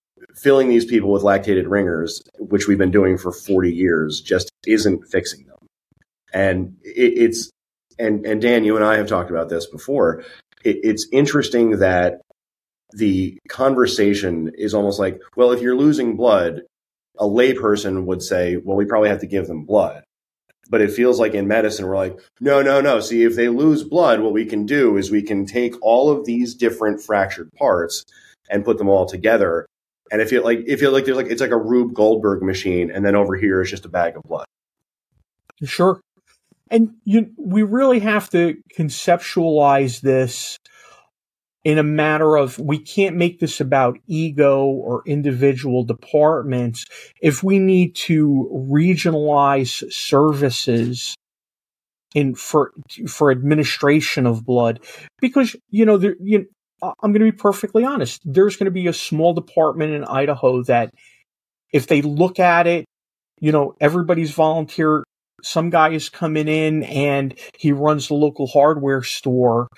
filling 0.42 0.68
these 0.68 0.84
people 0.84 1.10
with 1.10 1.22
lactated 1.22 1.68
ringers, 1.68 2.22
which 2.38 2.66
we've 2.66 2.78
been 2.78 2.90
doing 2.90 3.18
for 3.18 3.32
40 3.32 3.72
years, 3.72 4.20
just 4.20 4.50
isn't 4.66 5.06
fixing 5.08 5.46
them. 5.46 5.58
And 6.32 6.76
it, 6.82 7.12
it's, 7.16 7.50
and, 7.98 8.24
and 8.24 8.40
Dan, 8.40 8.64
you 8.64 8.76
and 8.76 8.84
I 8.84 8.96
have 8.96 9.08
talked 9.08 9.30
about 9.30 9.48
this 9.48 9.66
before. 9.66 10.24
it, 10.64 10.78
it's 10.82 11.06
interesting 11.12 11.78
that 11.78 12.20
the 12.92 13.38
conversation 13.48 14.52
is 14.56 14.74
almost 14.74 14.98
like, 14.98 15.20
well, 15.36 15.52
if 15.52 15.60
you're 15.60 15.76
losing 15.76 16.16
blood, 16.16 16.62
a 17.18 17.24
layperson 17.24 18.04
would 18.06 18.22
say, 18.22 18.56
well, 18.56 18.76
we 18.76 18.84
probably 18.84 19.08
have 19.08 19.20
to 19.20 19.26
give 19.26 19.46
them 19.46 19.64
blood. 19.64 20.02
But 20.68 20.80
it 20.80 20.92
feels 20.92 21.18
like 21.18 21.34
in 21.34 21.48
medicine, 21.48 21.86
we're 21.86 21.96
like, 21.96 22.18
no, 22.40 22.62
no, 22.62 22.80
no. 22.80 23.00
See, 23.00 23.24
if 23.24 23.34
they 23.34 23.48
lose 23.48 23.82
blood, 23.82 24.20
what 24.20 24.32
we 24.32 24.44
can 24.44 24.66
do 24.66 24.96
is 24.96 25.10
we 25.10 25.22
can 25.22 25.44
take 25.44 25.74
all 25.82 26.10
of 26.10 26.24
these 26.24 26.54
different 26.54 27.02
fractured 27.02 27.52
parts 27.54 28.04
and 28.48 28.64
put 28.64 28.78
them 28.78 28.88
all 28.88 29.06
together. 29.06 29.66
And 30.10 30.20
if 30.20 30.32
you 30.32 30.42
like, 30.42 30.64
if 30.66 30.82
you 30.82 30.90
like, 30.90 31.04
there's 31.04 31.16
like, 31.16 31.28
it's 31.28 31.40
like 31.40 31.50
a 31.50 31.58
Rube 31.58 31.94
Goldberg 31.94 32.42
machine. 32.42 32.90
And 32.90 33.04
then 33.04 33.14
over 33.14 33.36
here 33.36 33.60
is 33.62 33.70
just 33.70 33.84
a 33.84 33.88
bag 33.88 34.16
of 34.16 34.22
blood. 34.24 34.46
Sure. 35.62 36.00
And 36.70 36.94
you, 37.04 37.30
we 37.36 37.62
really 37.62 38.00
have 38.00 38.30
to 38.30 38.56
conceptualize 38.76 40.00
this 40.00 40.56
in 41.64 41.78
a 41.78 41.82
matter 41.82 42.36
of 42.36 42.58
we 42.58 42.78
can't 42.78 43.16
make 43.16 43.38
this 43.38 43.60
about 43.60 43.98
ego 44.06 44.64
or 44.64 45.02
individual 45.06 45.84
departments. 45.84 46.86
If 47.20 47.42
we 47.42 47.58
need 47.58 47.94
to 47.96 48.48
regionalize 48.70 49.92
services 49.92 51.14
in 52.14 52.34
for 52.34 52.72
for 53.06 53.30
administration 53.30 54.26
of 54.26 54.44
blood, 54.44 54.80
because 55.20 55.54
you 55.68 55.84
know 55.84 55.98
there, 55.98 56.16
you, 56.20 56.46
I'm 56.82 57.12
going 57.12 57.24
to 57.24 57.32
be 57.32 57.32
perfectly 57.32 57.84
honest. 57.84 58.20
There's 58.24 58.56
going 58.56 58.66
to 58.66 58.70
be 58.70 58.86
a 58.86 58.92
small 58.92 59.34
department 59.34 59.92
in 59.92 60.04
Idaho 60.04 60.62
that, 60.64 60.94
if 61.72 61.86
they 61.86 62.02
look 62.02 62.38
at 62.38 62.66
it, 62.66 62.84
you 63.40 63.52
know, 63.52 63.74
everybody's 63.80 64.32
volunteer. 64.32 65.04
Some 65.42 65.70
guy 65.70 65.90
is 65.90 66.10
coming 66.10 66.48
in 66.48 66.82
and 66.82 67.34
he 67.56 67.72
runs 67.72 68.08
the 68.08 68.14
local 68.14 68.46
hardware 68.46 69.02
store 69.02 69.68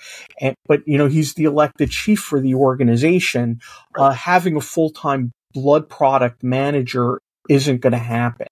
and 0.41 0.55
but 0.65 0.81
you 0.85 0.97
know 0.97 1.07
he's 1.07 1.35
the 1.35 1.45
elected 1.45 1.89
chief 1.89 2.19
for 2.19 2.41
the 2.41 2.55
organization. 2.55 3.61
Uh, 3.97 4.11
having 4.11 4.57
a 4.57 4.61
full-time 4.61 5.31
blood 5.53 5.87
product 5.87 6.43
manager 6.43 7.19
isn't 7.47 7.79
going 7.79 7.93
to 7.93 7.97
happen. 7.97 8.47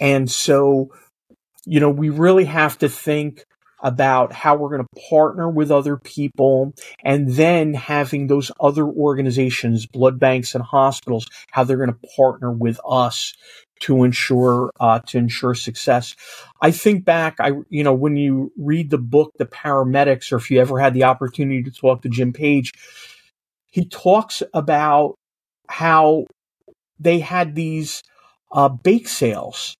And 0.00 0.30
so 0.30 0.94
you 1.66 1.78
know 1.78 1.90
we 1.90 2.08
really 2.08 2.46
have 2.46 2.78
to 2.78 2.88
think 2.88 3.44
about 3.82 4.32
how 4.32 4.56
we're 4.56 4.70
going 4.70 4.86
to 4.86 5.08
partner 5.10 5.48
with 5.48 5.70
other 5.70 5.96
people 5.96 6.72
and 7.04 7.28
then 7.30 7.74
having 7.74 8.28
those 8.28 8.50
other 8.60 8.86
organizations 8.86 9.86
blood 9.86 10.18
banks 10.18 10.54
and 10.54 10.64
hospitals 10.64 11.26
how 11.50 11.64
they're 11.64 11.76
going 11.76 11.92
to 11.92 12.08
partner 12.16 12.50
with 12.50 12.78
us 12.88 13.34
to 13.80 14.04
ensure 14.04 14.70
uh, 14.78 15.00
to 15.00 15.18
ensure 15.18 15.54
success. 15.54 16.14
I 16.60 16.70
think 16.70 17.04
back, 17.04 17.36
I 17.40 17.52
you 17.68 17.82
know 17.82 17.92
when 17.92 18.16
you 18.16 18.52
read 18.56 18.90
the 18.90 18.98
book 18.98 19.32
The 19.38 19.46
Paramedics, 19.46 20.32
or 20.32 20.36
if 20.36 20.50
you 20.50 20.60
ever 20.60 20.78
had 20.78 20.94
the 20.94 21.04
opportunity 21.04 21.62
to 21.64 21.70
talk 21.70 22.02
to 22.02 22.08
Jim 22.08 22.32
Page, 22.32 22.72
he 23.70 23.84
talks 23.86 24.42
about 24.54 25.16
how 25.68 26.26
they 27.00 27.18
had 27.18 27.54
these 27.54 28.02
uh, 28.52 28.68
bake 28.68 29.08
sales 29.08 29.76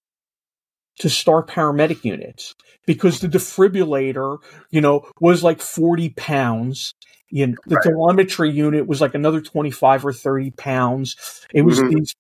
to 0.99 1.09
start 1.09 1.49
paramedic 1.49 2.05
units 2.05 2.55
because 2.87 3.21
the 3.21 3.29
defibrillator, 3.29 4.39
you 4.71 4.81
know, 4.81 5.07
was 5.21 5.43
like 5.43 5.61
40 5.61 6.11
pounds 6.11 6.95
you 7.33 7.47
know, 7.47 7.55
the 7.67 7.77
right. 7.77 7.85
telemetry 7.85 8.51
unit 8.51 8.87
was 8.87 9.01
like 9.01 9.15
another 9.15 9.41
25 9.41 10.05
or 10.05 10.13
30 10.13 10.51
pounds. 10.51 11.47
It 11.55 11.63
was 11.63 11.81
mm-hmm. 11.81 11.95
these 11.97 12.15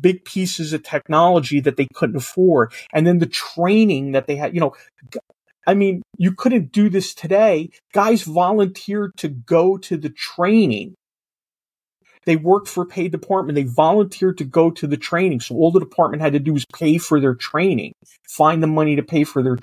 big 0.00 0.24
pieces 0.24 0.72
of 0.72 0.82
technology 0.82 1.60
that 1.60 1.76
they 1.76 1.86
couldn't 1.92 2.16
afford. 2.16 2.72
And 2.90 3.06
then 3.06 3.18
the 3.18 3.26
training 3.26 4.12
that 4.12 4.26
they 4.26 4.34
had, 4.34 4.54
you 4.54 4.60
know, 4.60 4.74
I 5.66 5.74
mean, 5.74 6.00
you 6.16 6.32
couldn't 6.32 6.72
do 6.72 6.88
this 6.88 7.12
today. 7.12 7.68
Guys 7.92 8.22
volunteered 8.22 9.12
to 9.18 9.28
go 9.28 9.76
to 9.76 9.98
the 9.98 10.10
training. 10.10 10.94
They 12.26 12.36
worked 12.36 12.68
for 12.68 12.82
a 12.82 12.86
paid 12.86 13.12
department. 13.12 13.54
They 13.54 13.62
volunteered 13.62 14.38
to 14.38 14.44
go 14.44 14.70
to 14.72 14.86
the 14.86 14.96
training. 14.96 15.40
So 15.40 15.54
all 15.54 15.70
the 15.70 15.80
department 15.80 16.22
had 16.22 16.32
to 16.34 16.40
do 16.40 16.52
was 16.52 16.66
pay 16.74 16.98
for 16.98 17.20
their 17.20 17.34
training, 17.34 17.92
find 18.28 18.62
the 18.62 18.66
money 18.66 18.96
to 18.96 19.02
pay 19.02 19.24
for 19.24 19.42
their, 19.42 19.56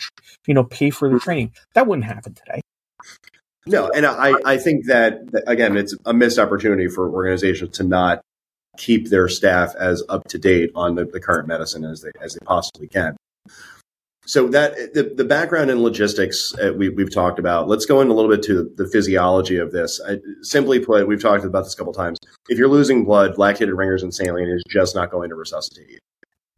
you 0.48 0.54
know, 0.54 0.64
pay 0.64 0.90
for 0.90 1.10
their 1.10 1.20
training. 1.20 1.52
That 1.76 1.88
wouldn't 1.88 2.06
happen 2.06 2.34
today. 2.34 2.62
No, 3.66 3.90
and 3.90 4.06
I, 4.06 4.34
I 4.46 4.58
think 4.58 4.88
that 4.88 5.22
again, 5.48 5.78
it's 5.78 5.96
a 6.06 6.14
missed 6.14 6.40
opportunity 6.40 6.88
for 6.88 7.10
organizations 7.10 7.78
to 7.78 7.84
not 7.84 8.22
keep 8.78 9.10
their 9.10 9.28
staff 9.28 9.76
as 9.76 10.04
up 10.10 10.28
to 10.30 10.38
date 10.38 10.72
on 10.76 10.96
the, 10.96 11.06
the 11.06 11.20
current 11.20 11.48
medicine 11.48 11.86
as 11.86 12.02
they 12.02 12.12
as 12.22 12.34
they 12.34 12.46
possibly 12.46 12.88
can. 12.88 13.16
So 14.26 14.48
that 14.50 14.94
the, 14.94 15.14
the 15.16 15.26
background 15.26 15.70
in 15.70 15.84
logistics 15.84 16.54
uh, 16.56 16.72
we, 16.74 16.90
we've 16.90 17.14
talked 17.14 17.40
about. 17.40 17.68
Let's 17.68 17.86
go 17.86 18.00
in 18.00 18.08
a 18.08 18.14
little 18.14 18.32
bit 18.32 18.42
to 18.44 18.72
the 18.76 18.88
physiology 18.88 19.58
of 19.58 19.72
this. 19.72 20.00
I, 20.08 20.20
simply 20.42 20.80
put, 20.80 21.08
we've 21.08 21.22
talked 21.22 21.44
about 21.44 21.64
this 21.64 21.74
a 21.74 21.78
couple 21.78 21.94
times. 21.94 22.20
If 22.48 22.58
you're 22.58 22.70
losing 22.70 23.04
blood, 23.04 23.36
lactated 23.36 23.76
ringers 23.76 24.02
and 24.02 24.14
saline 24.14 24.48
is 24.48 24.64
just 24.70 24.96
not 24.96 25.12
going 25.12 25.30
to 25.30 25.36
resuscitate 25.36 25.90
you. 25.90 25.98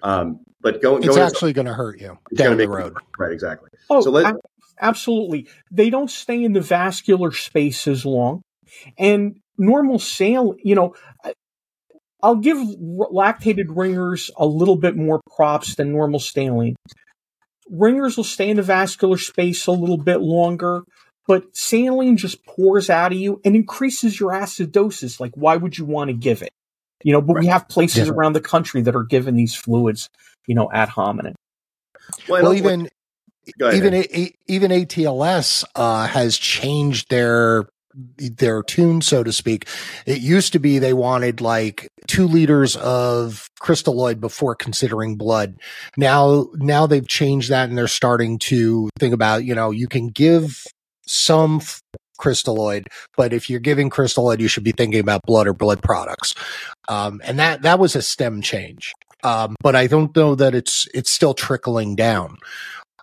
Um, 0.03 0.41
but 0.62 0.81
going, 0.81 1.03
it's 1.03 1.17
actually 1.17 1.53
going 1.53 1.65
to 1.65 1.74
hurt 1.74 2.00
you 2.00 2.19
it's 2.29 2.39
down 2.39 2.57
the 2.57 2.67
road. 2.67 2.93
Right, 3.17 3.31
exactly. 3.31 3.69
Oh, 3.89 4.01
so 4.01 4.12
let, 4.12 4.36
absolutely. 4.79 5.48
They 5.72 5.89
don't 5.89 6.12
stay 6.12 6.43
in 6.43 6.53
the 6.53 6.62
vascular 6.62 7.31
space 7.31 7.88
as 7.88 8.05
long. 8.05 8.43
And 9.00 9.39
normal 9.57 9.98
saline, 9.98 10.60
you 10.63 10.75
know, 10.75 10.95
I'll 12.22 12.36
give 12.36 12.57
lactated 12.57 13.65
ringers 13.69 14.29
a 14.38 14.45
little 14.45 14.75
bit 14.75 14.95
more 14.95 15.22
props 15.36 15.75
than 15.75 15.91
normal 15.91 16.19
saline. 16.19 16.75
Ringers 17.69 18.17
will 18.17 18.24
stay 18.24 18.50
in 18.50 18.57
the 18.57 18.63
vascular 18.63 19.17
space 19.17 19.67
a 19.67 19.72
little 19.72 19.98
bit 19.98 20.22
longer, 20.22 20.84
but 21.27 21.55
saline 21.55 22.17
just 22.17 22.45
pours 22.45 22.89
out 22.89 23.12
of 23.12 23.17
you 23.17 23.41
and 23.43 23.55
increases 23.55 24.19
your 24.19 24.31
acidosis. 24.31 25.19
Like, 25.19 25.31
why 25.36 25.57
would 25.57 25.77
you 25.77 25.86
want 25.86 26.10
to 26.10 26.13
give 26.13 26.41
it? 26.41 26.53
You 27.03 27.13
know, 27.13 27.22
but 27.22 27.36
right. 27.36 27.41
we 27.41 27.48
have 27.48 27.67
places 27.67 28.07
yeah. 28.07 28.13
around 28.13 28.34
the 28.34 28.41
country 28.41 28.81
that 28.84 28.95
are 28.95 29.03
given 29.03 29.36
these 29.36 29.55
fluids, 29.55 30.10
you 30.48 30.55
know, 30.55 30.69
ad 30.72 30.89
hominem. 30.89 31.36
Well, 32.27 32.43
well 32.43 32.53
even 32.53 32.89
even 33.48 33.93
a, 33.93 34.34
even 34.48 34.72
ATLS 34.72 35.65
uh, 35.75 36.07
has 36.07 36.38
changed 36.38 37.10
their 37.10 37.67
their 38.17 38.63
tune, 38.63 39.01
so 39.01 39.23
to 39.23 39.31
speak. 39.31 39.67
It 40.05 40.21
used 40.21 40.53
to 40.53 40.59
be 40.59 40.79
they 40.79 40.93
wanted 40.93 41.41
like 41.41 41.87
two 42.07 42.27
liters 42.27 42.75
of 42.75 43.49
crystalloid 43.61 44.19
before 44.19 44.55
considering 44.55 45.15
blood. 45.15 45.55
Now, 45.97 46.47
now 46.55 46.87
they've 46.87 47.07
changed 47.07 47.49
that 47.49 47.69
and 47.69 47.77
they're 47.77 47.87
starting 47.87 48.39
to 48.39 48.89
think 48.99 49.13
about, 49.13 49.45
you 49.45 49.55
know, 49.55 49.71
you 49.71 49.87
can 49.87 50.09
give 50.09 50.63
some 51.07 51.57
f- 51.57 51.81
crystalloid, 52.19 52.85
but 53.17 53.33
if 53.33 53.49
you're 53.49 53.59
giving 53.59 53.89
crystalloid, 53.89 54.39
you 54.39 54.47
should 54.47 54.63
be 54.63 54.71
thinking 54.71 54.99
about 54.99 55.21
blood 55.25 55.47
or 55.47 55.53
blood 55.53 55.81
products. 55.81 56.35
Um, 56.87 57.21
and 57.23 57.39
that, 57.39 57.61
that 57.63 57.79
was 57.79 57.95
a 57.95 58.01
stem 58.01 58.41
change. 58.41 58.93
Um, 59.23 59.55
but 59.61 59.75
I 59.75 59.87
don't 59.87 60.15
know 60.15 60.35
that 60.35 60.53
it's, 60.53 60.87
it's 60.93 61.09
still 61.09 61.33
trickling 61.33 61.95
down. 61.95 62.37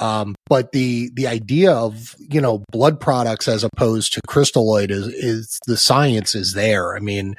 Um, 0.01 0.35
but 0.49 0.73
the 0.73 1.11
the 1.15 1.27
idea 1.27 1.73
of 1.73 2.17
you 2.19 2.41
know 2.41 2.65
blood 2.71 2.99
products 2.99 3.47
as 3.47 3.63
opposed 3.63 4.15
to 4.15 4.21
crystalloid 4.29 4.91
is 4.91 5.07
is 5.09 5.59
the 5.67 5.77
science 5.77 6.35
is 6.35 6.55
there. 6.55 6.97
I 6.97 7.01
mean, 7.01 7.35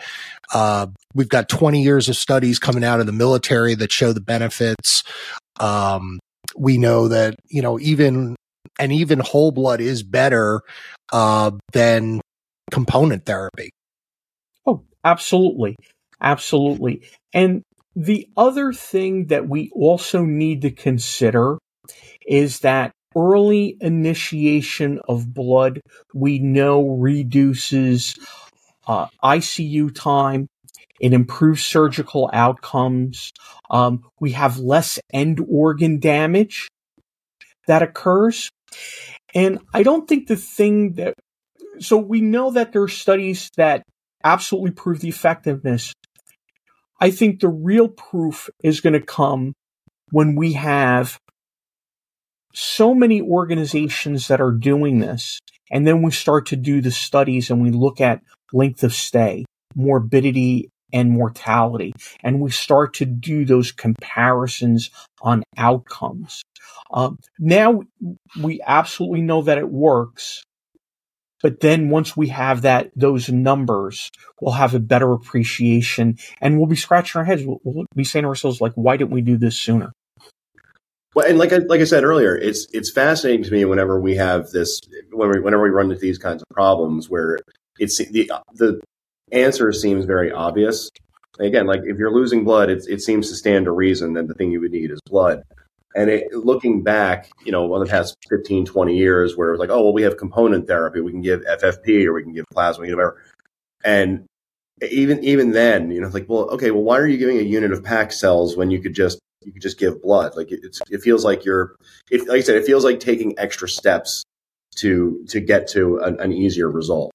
uh, 0.53 0.87
we've 1.13 1.29
got 1.29 1.49
20 1.49 1.81
years 1.81 2.09
of 2.09 2.15
studies 2.15 2.59
coming 2.59 2.83
out 2.83 2.99
of 2.99 3.05
the 3.05 3.11
military 3.11 3.75
that 3.75 3.91
show 3.91 4.13
the 4.13 4.21
benefits. 4.21 5.03
Um, 5.59 6.19
we 6.55 6.77
know 6.77 7.07
that 7.07 7.35
you 7.49 7.61
know 7.61 7.79
even 7.79 8.35
and 8.79 8.91
even 8.91 9.19
whole 9.19 9.51
blood 9.51 9.81
is 9.81 10.03
better 10.03 10.61
uh, 11.11 11.51
than 11.73 12.21
component 12.71 13.25
therapy. 13.25 13.71
Oh, 14.65 14.83
absolutely, 15.03 15.75
absolutely. 16.21 17.07
And 17.33 17.63
the 17.95 18.27
other 18.37 18.73
thing 18.73 19.27
that 19.27 19.47
we 19.47 19.69
also 19.73 20.23
need 20.23 20.61
to 20.61 20.71
consider 20.71 21.57
is 22.27 22.59
that 22.59 22.91
early 23.15 23.77
initiation 23.79 24.99
of 25.07 25.33
blood 25.33 25.81
we 26.13 26.39
know 26.39 26.89
reduces 26.89 28.15
uh, 28.87 29.07
ICU 29.23 29.93
time. 29.93 30.47
It 30.99 31.13
improves 31.13 31.63
surgical 31.65 32.29
outcomes. 32.33 33.31
Um, 33.69 34.03
we 34.19 34.31
have 34.31 34.57
less 34.57 34.99
end 35.11 35.43
organ 35.47 35.99
damage 35.99 36.69
that 37.67 37.81
occurs. 37.81 38.49
And 39.33 39.59
I 39.73 39.83
don't 39.83 40.07
think 40.07 40.27
the 40.27 40.35
thing 40.35 40.93
that, 40.93 41.15
so 41.79 41.97
we 41.97 42.21
know 42.21 42.51
that 42.51 42.71
there 42.71 42.83
are 42.83 42.87
studies 42.87 43.49
that 43.57 43.83
absolutely 44.23 44.71
prove 44.71 44.99
the 44.99 45.09
effectiveness. 45.09 45.93
I 46.99 47.11
think 47.11 47.39
the 47.39 47.49
real 47.49 47.89
proof 47.89 48.49
is 48.63 48.79
going 48.79 48.93
to 48.93 49.01
come 49.01 49.53
when 50.11 50.35
we 50.35 50.53
have 50.53 51.17
so 52.53 52.93
many 52.93 53.21
organizations 53.21 54.27
that 54.27 54.41
are 54.41 54.51
doing 54.51 54.99
this. 54.99 55.39
And 55.71 55.87
then 55.87 56.01
we 56.03 56.11
start 56.11 56.47
to 56.47 56.55
do 56.55 56.81
the 56.81 56.91
studies 56.91 57.49
and 57.49 57.61
we 57.61 57.71
look 57.71 57.99
at 58.01 58.21
length 58.53 58.83
of 58.83 58.93
stay, 58.93 59.45
morbidity 59.75 60.69
and 60.93 61.09
mortality. 61.09 61.93
And 62.23 62.39
we 62.39 62.51
start 62.51 62.93
to 62.95 63.05
do 63.05 63.45
those 63.45 63.71
comparisons 63.71 64.91
on 65.21 65.43
outcomes. 65.57 66.43
Um, 66.91 67.17
now 67.39 67.81
we 68.39 68.61
absolutely 68.65 69.21
know 69.21 69.41
that 69.43 69.57
it 69.57 69.69
works. 69.69 70.43
but 71.43 71.59
then 71.59 71.89
once 71.89 72.15
we 72.17 72.29
have 72.29 72.61
that, 72.61 72.89
those 72.95 73.29
numbers, 73.29 74.09
we'll 74.41 74.53
have 74.53 74.73
a 74.73 74.79
better 74.79 75.11
appreciation 75.11 76.17
and 76.41 76.57
we'll 76.57 76.67
be 76.67 76.75
scratching 76.77 77.19
our 77.19 77.25
heads. 77.25 77.43
We'll, 77.45 77.59
we'll 77.63 77.85
be 77.95 78.05
saying 78.05 78.23
to 78.23 78.29
ourselves, 78.29 78.61
like, 78.61 78.71
why 78.75 78.97
didn't 78.97 79.11
we 79.11 79.21
do 79.21 79.37
this 79.37 79.59
sooner? 79.59 79.91
Well, 81.15 81.27
and 81.27 81.37
like 81.37 81.53
I, 81.53 81.57
like 81.57 81.81
I 81.81 81.85
said 81.85 82.03
earlier, 82.03 82.35
it's 82.35 82.67
it's 82.73 82.91
fascinating 82.91 83.43
to 83.43 83.51
me 83.51 83.65
whenever 83.65 83.99
we 83.99 84.15
have 84.15 84.49
this, 84.49 84.79
whenever 85.11 85.39
we, 85.39 85.43
whenever 85.43 85.63
we 85.63 85.69
run 85.69 85.91
into 85.91 86.01
these 86.01 86.17
kinds 86.17 86.41
of 86.41 86.49
problems 86.49 87.09
where 87.09 87.37
it's 87.79 87.97
the 87.97 88.31
the 88.55 88.81
answer 89.31 89.71
seems 89.71 90.05
very 90.05 90.31
obvious. 90.31 90.89
Again, 91.39 91.65
like 91.65 91.81
if 91.83 91.97
you're 91.97 92.13
losing 92.13 92.43
blood, 92.43 92.69
it, 92.69 92.83
it 92.87 93.01
seems 93.01 93.29
to 93.29 93.35
stand 93.35 93.65
to 93.65 93.71
reason 93.71 94.13
that 94.13 94.27
the 94.27 94.33
thing 94.33 94.51
you 94.51 94.61
would 94.61 94.71
need 94.71 94.91
is 94.91 94.99
blood. 95.07 95.43
And 95.95 96.09
it, 96.09 96.33
looking 96.33 96.81
back, 96.81 97.29
you 97.45 97.51
know, 97.51 97.71
over 97.71 97.85
the 97.85 97.89
past 97.89 98.17
15, 98.29 98.65
20 98.65 98.97
years, 98.97 99.37
where 99.37 99.49
it 99.49 99.51
was 99.51 99.59
like, 99.59 99.69
oh, 99.69 99.83
well, 99.83 99.93
we 99.93 100.01
have 100.03 100.17
component 100.17 100.67
therapy, 100.67 101.01
we 101.01 101.11
can 101.11 101.21
give 101.21 101.41
FFP 101.41 102.05
or 102.05 102.13
we 102.13 102.23
can 102.23 102.33
give 102.33 102.45
plasma, 102.51 102.81
we 102.81 102.87
can 102.87 102.95
whatever. 102.95 103.21
And 103.83 104.25
even 104.89 105.23
even 105.23 105.51
then, 105.51 105.91
you 105.91 106.01
know, 106.01 106.07
like, 106.07 106.27
well, 106.27 106.49
okay, 106.51 106.71
well, 106.71 106.83
why 106.83 106.97
are 106.97 107.07
you 107.07 107.17
giving 107.17 107.37
a 107.37 107.41
unit 107.41 107.71
of 107.71 107.83
pack 107.83 108.11
cells 108.11 108.57
when 108.57 108.71
you 108.71 108.81
could 108.81 108.95
just 108.95 109.19
you 109.45 109.51
could 109.53 109.61
just 109.61 109.79
give 109.79 110.01
blood? 110.01 110.35
Like, 110.35 110.51
it's 110.51 110.81
it 110.89 111.01
feels 111.01 111.23
like 111.23 111.45
you're, 111.45 111.75
it, 112.11 112.27
like 112.27 112.37
I 112.37 112.41
said, 112.41 112.55
it 112.55 112.65
feels 112.65 112.83
like 112.83 112.99
taking 112.99 113.37
extra 113.37 113.67
steps 113.69 114.23
to 114.75 115.23
to 115.29 115.39
get 115.39 115.67
to 115.69 115.97
an, 115.99 116.19
an 116.19 116.33
easier 116.33 116.69
result. 116.69 117.11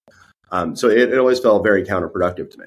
Um, 0.51 0.77
so 0.77 0.89
it, 0.89 1.13
it 1.13 1.19
always 1.19 1.41
felt 1.41 1.63
very 1.63 1.85
counterproductive 1.85 2.51
to 2.53 2.59
me. 2.59 2.67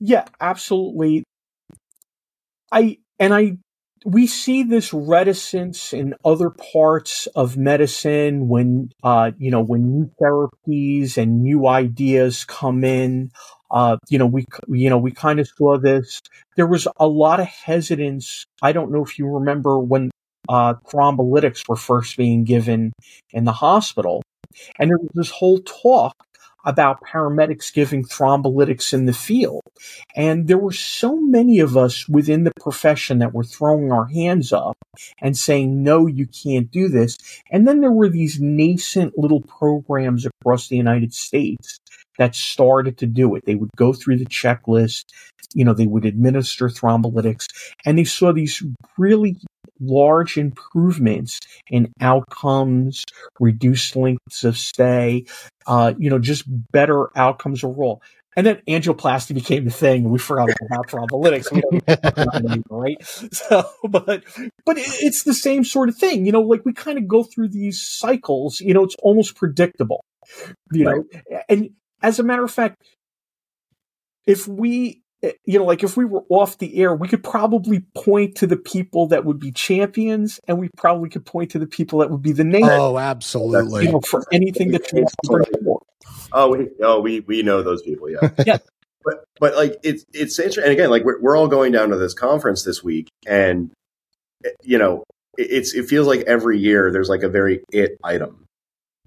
Yeah, 0.00 0.26
absolutely. 0.40 1.24
I 2.72 2.98
and 3.18 3.32
I 3.32 3.58
we 4.04 4.26
see 4.26 4.64
this 4.64 4.92
reticence 4.92 5.92
in 5.92 6.14
other 6.24 6.50
parts 6.50 7.28
of 7.36 7.56
medicine 7.56 8.48
when 8.48 8.90
uh, 9.02 9.30
you 9.38 9.50
know 9.50 9.60
when 9.60 9.92
new 9.92 10.10
therapies 10.20 11.16
and 11.16 11.42
new 11.42 11.68
ideas 11.68 12.44
come 12.44 12.82
in. 12.84 13.30
Uh, 13.72 13.96
you 14.10 14.18
know, 14.18 14.26
we 14.26 14.44
you 14.68 14.90
know 14.90 14.98
we 14.98 15.10
kind 15.12 15.40
of 15.40 15.48
saw 15.48 15.78
this. 15.78 16.20
There 16.56 16.66
was 16.66 16.86
a 16.98 17.08
lot 17.08 17.40
of 17.40 17.46
hesitance. 17.46 18.44
I 18.60 18.72
don't 18.72 18.92
know 18.92 19.02
if 19.02 19.18
you 19.18 19.26
remember 19.26 19.78
when 19.78 20.10
uh, 20.48 20.74
thrombolytics 20.88 21.68
were 21.68 21.76
first 21.76 22.16
being 22.16 22.44
given 22.44 22.92
in 23.32 23.44
the 23.44 23.52
hospital, 23.52 24.22
and 24.78 24.90
there 24.90 24.98
was 24.98 25.10
this 25.14 25.30
whole 25.30 25.58
talk 25.60 26.14
about 26.64 27.02
paramedics 27.02 27.72
giving 27.72 28.04
thrombolytics 28.04 28.92
in 28.92 29.06
the 29.06 29.12
field. 29.12 29.62
And 30.14 30.46
there 30.46 30.58
were 30.58 30.72
so 30.72 31.16
many 31.20 31.58
of 31.60 31.76
us 31.76 32.08
within 32.08 32.44
the 32.44 32.52
profession 32.60 33.18
that 33.18 33.34
were 33.34 33.44
throwing 33.44 33.90
our 33.90 34.06
hands 34.06 34.52
up 34.52 34.76
and 35.20 35.36
saying, 35.36 35.82
no, 35.82 36.06
you 36.06 36.26
can't 36.26 36.70
do 36.70 36.88
this. 36.88 37.16
And 37.50 37.66
then 37.66 37.80
there 37.80 37.92
were 37.92 38.08
these 38.08 38.40
nascent 38.40 39.18
little 39.18 39.40
programs 39.40 40.26
across 40.26 40.68
the 40.68 40.76
United 40.76 41.12
States 41.12 41.78
that 42.18 42.34
started 42.34 42.98
to 42.98 43.06
do 43.06 43.34
it. 43.34 43.44
They 43.46 43.54
would 43.54 43.70
go 43.76 43.92
through 43.92 44.18
the 44.18 44.26
checklist, 44.26 45.06
you 45.54 45.64
know, 45.64 45.74
they 45.74 45.86
would 45.86 46.04
administer 46.04 46.68
thrombolytics, 46.68 47.46
and 47.84 47.98
they 47.98 48.04
saw 48.04 48.32
these 48.32 48.62
really 48.96 49.36
large 49.82 50.36
improvements 50.38 51.40
in 51.68 51.92
outcomes, 52.00 53.04
reduced 53.40 53.96
lengths 53.96 54.44
of 54.44 54.56
stay, 54.56 55.24
uh, 55.66 55.94
you 55.98 56.10
know, 56.10 56.18
just 56.18 56.44
better 56.72 57.16
outcomes 57.16 57.64
overall. 57.64 58.02
And 58.34 58.46
then 58.46 58.62
angioplasty 58.66 59.34
became 59.34 59.66
the 59.66 59.70
thing. 59.70 60.08
We 60.08 60.18
forgot 60.18 60.48
about 60.64 60.88
thrombolytics. 60.88 61.50
Right? 62.70 62.96
So, 63.32 63.68
but 63.88 64.24
but 64.64 64.76
it's 64.78 65.24
the 65.24 65.34
same 65.34 65.64
sort 65.64 65.88
of 65.88 65.96
thing. 65.96 66.24
You 66.24 66.32
know, 66.32 66.40
like 66.40 66.64
we 66.64 66.72
kind 66.72 66.96
of 66.96 67.06
go 67.06 67.24
through 67.24 67.48
these 67.48 67.82
cycles. 67.82 68.60
You 68.60 68.72
know, 68.72 68.84
it's 68.84 68.96
almost 69.02 69.36
predictable. 69.36 70.02
You 70.72 70.86
right. 70.86 70.96
know, 70.96 71.40
and 71.48 71.70
as 72.02 72.18
a 72.18 72.22
matter 72.22 72.44
of 72.44 72.50
fact, 72.50 72.82
if 74.26 74.48
we 74.48 75.01
you 75.44 75.58
know, 75.58 75.64
like 75.64 75.84
if 75.84 75.96
we 75.96 76.04
were 76.04 76.24
off 76.28 76.58
the 76.58 76.76
air, 76.78 76.94
we 76.94 77.06
could 77.08 77.22
probably 77.22 77.80
point 77.94 78.36
to 78.36 78.46
the 78.46 78.56
people 78.56 79.06
that 79.08 79.24
would 79.24 79.38
be 79.38 79.52
champions, 79.52 80.40
and 80.48 80.58
we 80.58 80.68
probably 80.76 81.08
could 81.08 81.24
point 81.24 81.50
to 81.52 81.58
the 81.58 81.66
people 81.66 82.00
that 82.00 82.10
would 82.10 82.22
be 82.22 82.32
the 82.32 82.44
name. 82.44 82.64
Oh, 82.64 82.98
absolutely. 82.98 83.84
You 83.84 83.92
know, 83.92 84.00
for 84.00 84.24
anything 84.32 84.72
that 84.72 84.92
you 84.92 85.06
Oh, 86.32 86.48
we 86.48 86.68
oh 86.80 87.00
we 87.00 87.20
we 87.20 87.42
know 87.42 87.62
those 87.62 87.82
people. 87.82 88.10
Yeah. 88.10 88.30
yeah. 88.46 88.58
But 89.04 89.24
but 89.38 89.54
like 89.54 89.76
it's 89.82 90.04
it's 90.12 90.38
interesting. 90.38 90.64
And 90.64 90.72
again, 90.72 90.90
like 90.90 91.04
we're 91.04 91.20
we're 91.20 91.36
all 91.36 91.48
going 91.48 91.72
down 91.72 91.90
to 91.90 91.96
this 91.96 92.14
conference 92.14 92.64
this 92.64 92.82
week, 92.82 93.08
and 93.26 93.70
eh, 94.44 94.50
you 94.62 94.78
know, 94.78 95.04
it's 95.38 95.74
it 95.74 95.86
feels 95.86 96.06
like 96.06 96.20
every 96.22 96.58
year 96.58 96.90
there's 96.90 97.08
like 97.08 97.22
a 97.22 97.28
very 97.28 97.62
it 97.72 97.92
item 98.02 98.46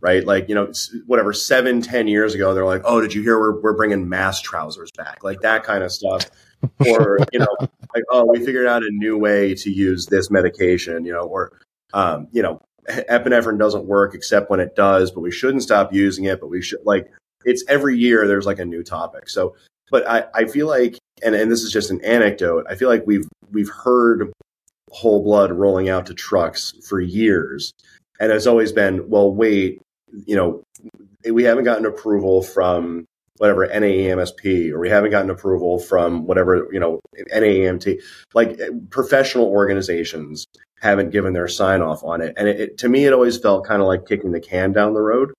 right? 0.05 0.23
Like, 0.23 0.47
you 0.47 0.53
know, 0.53 0.71
whatever, 1.07 1.33
seven, 1.33 1.81
ten 1.81 2.07
years 2.07 2.35
ago, 2.35 2.53
they're 2.53 2.63
like, 2.63 2.83
oh, 2.85 3.01
did 3.01 3.11
you 3.11 3.23
hear 3.23 3.39
we're, 3.39 3.59
we're 3.59 3.75
bringing 3.75 4.07
MAST 4.07 4.43
trousers 4.43 4.91
back? 4.91 5.23
Like 5.23 5.41
that 5.41 5.63
kind 5.63 5.83
of 5.83 5.91
stuff. 5.91 6.25
or, 6.87 7.17
you 7.33 7.39
know, 7.39 7.47
like, 7.59 8.03
oh, 8.11 8.23
we 8.25 8.45
figured 8.45 8.67
out 8.67 8.83
a 8.83 8.89
new 8.91 9.17
way 9.17 9.55
to 9.55 9.71
use 9.71 10.05
this 10.05 10.29
medication, 10.29 11.05
you 11.05 11.11
know, 11.11 11.23
or, 11.23 11.59
um, 11.93 12.27
you 12.31 12.43
know, 12.43 12.61
epinephrine 12.87 13.57
doesn't 13.57 13.85
work 13.85 14.13
except 14.13 14.51
when 14.51 14.59
it 14.59 14.75
does, 14.75 15.09
but 15.09 15.21
we 15.21 15.31
shouldn't 15.31 15.63
stop 15.63 15.91
using 15.91 16.25
it, 16.25 16.39
but 16.39 16.47
we 16.47 16.61
should 16.61 16.79
like, 16.85 17.11
it's 17.43 17.63
every 17.67 17.97
year 17.97 18.27
there's 18.27 18.45
like 18.45 18.59
a 18.59 18.65
new 18.65 18.83
topic. 18.83 19.27
So, 19.27 19.55
but 19.89 20.07
I, 20.07 20.25
I 20.35 20.45
feel 20.45 20.67
like, 20.67 20.99
and, 21.23 21.33
and 21.33 21.51
this 21.51 21.63
is 21.63 21.71
just 21.71 21.89
an 21.89 22.03
anecdote, 22.05 22.67
I 22.69 22.75
feel 22.75 22.89
like 22.89 23.03
we've, 23.07 23.27
we've 23.51 23.69
heard 23.69 24.31
whole 24.91 25.23
blood 25.23 25.51
rolling 25.51 25.89
out 25.89 26.05
to 26.05 26.13
trucks 26.13 26.75
for 26.87 26.99
years. 26.99 27.73
And 28.19 28.31
it's 28.31 28.47
always 28.47 28.71
been, 28.71 29.09
well, 29.09 29.33
wait, 29.33 29.81
you 30.25 30.35
know, 30.35 30.63
we 31.31 31.43
haven't 31.43 31.63
gotten 31.63 31.85
approval 31.85 32.41
from 32.41 33.05
whatever 33.37 33.67
NAEMSP 33.67 34.71
or 34.71 34.79
we 34.79 34.89
haven't 34.89 35.11
gotten 35.11 35.29
approval 35.29 35.79
from 35.79 36.25
whatever, 36.25 36.67
you 36.71 36.79
know, 36.79 37.01
NAEMT, 37.33 38.01
like 38.33 38.59
professional 38.89 39.47
organizations 39.47 40.45
haven't 40.79 41.09
given 41.09 41.33
their 41.33 41.47
sign 41.47 41.81
off 41.81 42.03
on 42.03 42.21
it. 42.21 42.33
And 42.37 42.47
it, 42.47 42.59
it, 42.59 42.77
to 42.79 42.89
me, 42.89 43.05
it 43.05 43.13
always 43.13 43.37
felt 43.37 43.65
kind 43.65 43.81
of 43.81 43.87
like 43.87 44.07
kicking 44.07 44.31
the 44.31 44.39
can 44.39 44.71
down 44.71 44.93
the 44.93 45.01
road. 45.01 45.33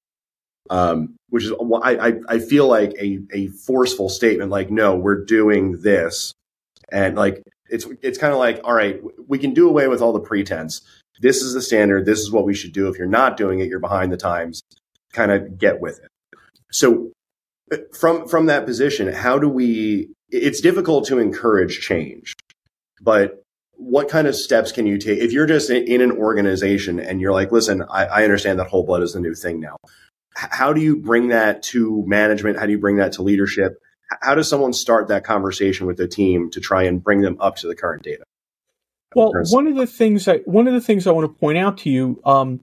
Um, 0.68 1.14
which 1.28 1.44
is 1.44 1.52
I, 1.52 2.08
I, 2.08 2.12
I 2.28 2.38
feel 2.40 2.66
like 2.66 2.92
a, 3.00 3.20
a 3.32 3.46
forceful 3.46 4.08
statement 4.08 4.50
like, 4.50 4.68
no, 4.68 4.96
we're 4.96 5.24
doing 5.24 5.80
this. 5.80 6.32
And 6.90 7.16
like, 7.16 7.42
it's, 7.70 7.86
it's 8.02 8.18
kind 8.18 8.32
of 8.32 8.40
like, 8.40 8.60
all 8.64 8.74
right, 8.74 9.00
we 9.28 9.38
can 9.38 9.54
do 9.54 9.68
away 9.68 9.86
with 9.86 10.02
all 10.02 10.12
the 10.12 10.20
pretense 10.20 10.82
this 11.20 11.42
is 11.42 11.54
the 11.54 11.62
standard. 11.62 12.06
This 12.06 12.20
is 12.20 12.30
what 12.30 12.44
we 12.44 12.54
should 12.54 12.72
do. 12.72 12.88
If 12.88 12.98
you're 12.98 13.06
not 13.06 13.36
doing 13.36 13.60
it, 13.60 13.68
you're 13.68 13.80
behind 13.80 14.12
the 14.12 14.16
times. 14.16 14.62
Kind 15.12 15.30
of 15.30 15.58
get 15.58 15.80
with 15.80 16.00
it. 16.00 16.10
So 16.70 17.12
from 17.98 18.28
from 18.28 18.46
that 18.46 18.66
position, 18.66 19.12
how 19.12 19.38
do 19.38 19.48
we? 19.48 20.10
It's 20.30 20.60
difficult 20.60 21.06
to 21.06 21.18
encourage 21.18 21.80
change, 21.80 22.34
but 23.00 23.42
what 23.76 24.08
kind 24.08 24.26
of 24.26 24.34
steps 24.34 24.72
can 24.72 24.86
you 24.86 24.98
take 24.98 25.18
if 25.18 25.32
you're 25.32 25.46
just 25.46 25.70
in 25.70 26.00
an 26.00 26.12
organization 26.12 26.98
and 26.98 27.20
you're 27.20 27.32
like, 27.32 27.52
listen, 27.52 27.82
I, 27.90 28.06
I 28.06 28.24
understand 28.24 28.58
that 28.58 28.68
whole 28.68 28.84
blood 28.84 29.02
is 29.02 29.12
the 29.12 29.20
new 29.20 29.34
thing 29.34 29.60
now. 29.60 29.76
How 30.34 30.72
do 30.72 30.80
you 30.80 30.96
bring 30.96 31.28
that 31.28 31.62
to 31.64 32.02
management? 32.06 32.58
How 32.58 32.66
do 32.66 32.72
you 32.72 32.78
bring 32.78 32.96
that 32.96 33.12
to 33.12 33.22
leadership? 33.22 33.80
How 34.22 34.34
does 34.34 34.48
someone 34.48 34.72
start 34.72 35.08
that 35.08 35.24
conversation 35.24 35.86
with 35.86 35.96
the 35.96 36.08
team 36.08 36.50
to 36.50 36.60
try 36.60 36.84
and 36.84 37.02
bring 37.02 37.22
them 37.22 37.36
up 37.40 37.56
to 37.56 37.66
the 37.66 37.74
current 37.74 38.02
data? 38.02 38.24
Well, 39.16 39.32
one 39.48 39.66
of 39.66 39.76
the 39.76 39.86
things 39.86 40.28
I 40.28 40.38
one 40.44 40.68
of 40.68 40.74
the 40.74 40.80
things 40.80 41.06
I 41.06 41.10
want 41.10 41.24
to 41.24 41.40
point 41.40 41.56
out 41.56 41.78
to 41.78 41.90
you, 41.90 42.20
um, 42.26 42.60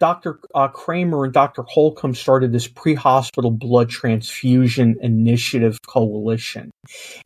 Dr. 0.00 0.40
Uh, 0.54 0.68
Krohmer 0.68 1.24
and 1.24 1.32
Dr. 1.32 1.62
Holcomb 1.68 2.14
started 2.14 2.52
this 2.52 2.66
pre-hospital 2.66 3.50
blood 3.50 3.90
transfusion 3.90 4.96
initiative 5.02 5.78
coalition, 5.86 6.70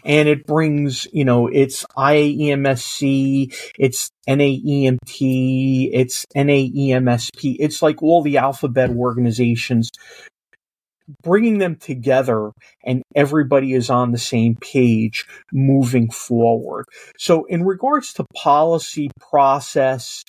and 0.04 0.28
it 0.28 0.44
brings 0.44 1.06
you 1.12 1.24
know 1.24 1.46
it's 1.46 1.84
IAEMSC, 1.96 3.54
it's 3.78 4.10
NAEMT, 4.28 5.90
it's 5.92 6.26
NAEMSP, 6.34 7.56
it's 7.60 7.80
like 7.80 8.02
all 8.02 8.22
the 8.22 8.38
alphabet 8.38 8.90
organizations 8.90 9.88
bringing 11.22 11.58
them 11.58 11.76
together 11.76 12.52
and 12.84 13.02
everybody 13.14 13.74
is 13.74 13.90
on 13.90 14.12
the 14.12 14.18
same 14.18 14.56
page 14.56 15.26
moving 15.52 16.10
forward. 16.10 16.84
So 17.18 17.44
in 17.44 17.64
regards 17.64 18.12
to 18.14 18.24
policy 18.34 19.10
process, 19.20 20.24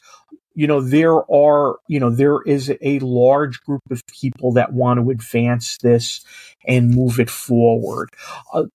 you 0.54 0.68
know, 0.68 0.82
there 0.82 1.32
are, 1.32 1.78
you 1.88 2.00
know, 2.00 2.10
there 2.10 2.42
is 2.42 2.74
a 2.82 3.00
large 3.00 3.62
group 3.62 3.82
of 3.92 4.02
people 4.08 4.54
that 4.54 4.74
want 4.74 5.00
to 5.00 5.10
advance 5.10 5.78
this 5.82 6.24
and 6.68 6.94
move 6.94 7.20
it 7.20 7.30
forward. 7.30 8.10
Uh, 8.54 8.66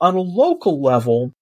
on 0.00 0.14
a 0.14 0.20
local 0.20 0.80
level, 0.80 1.32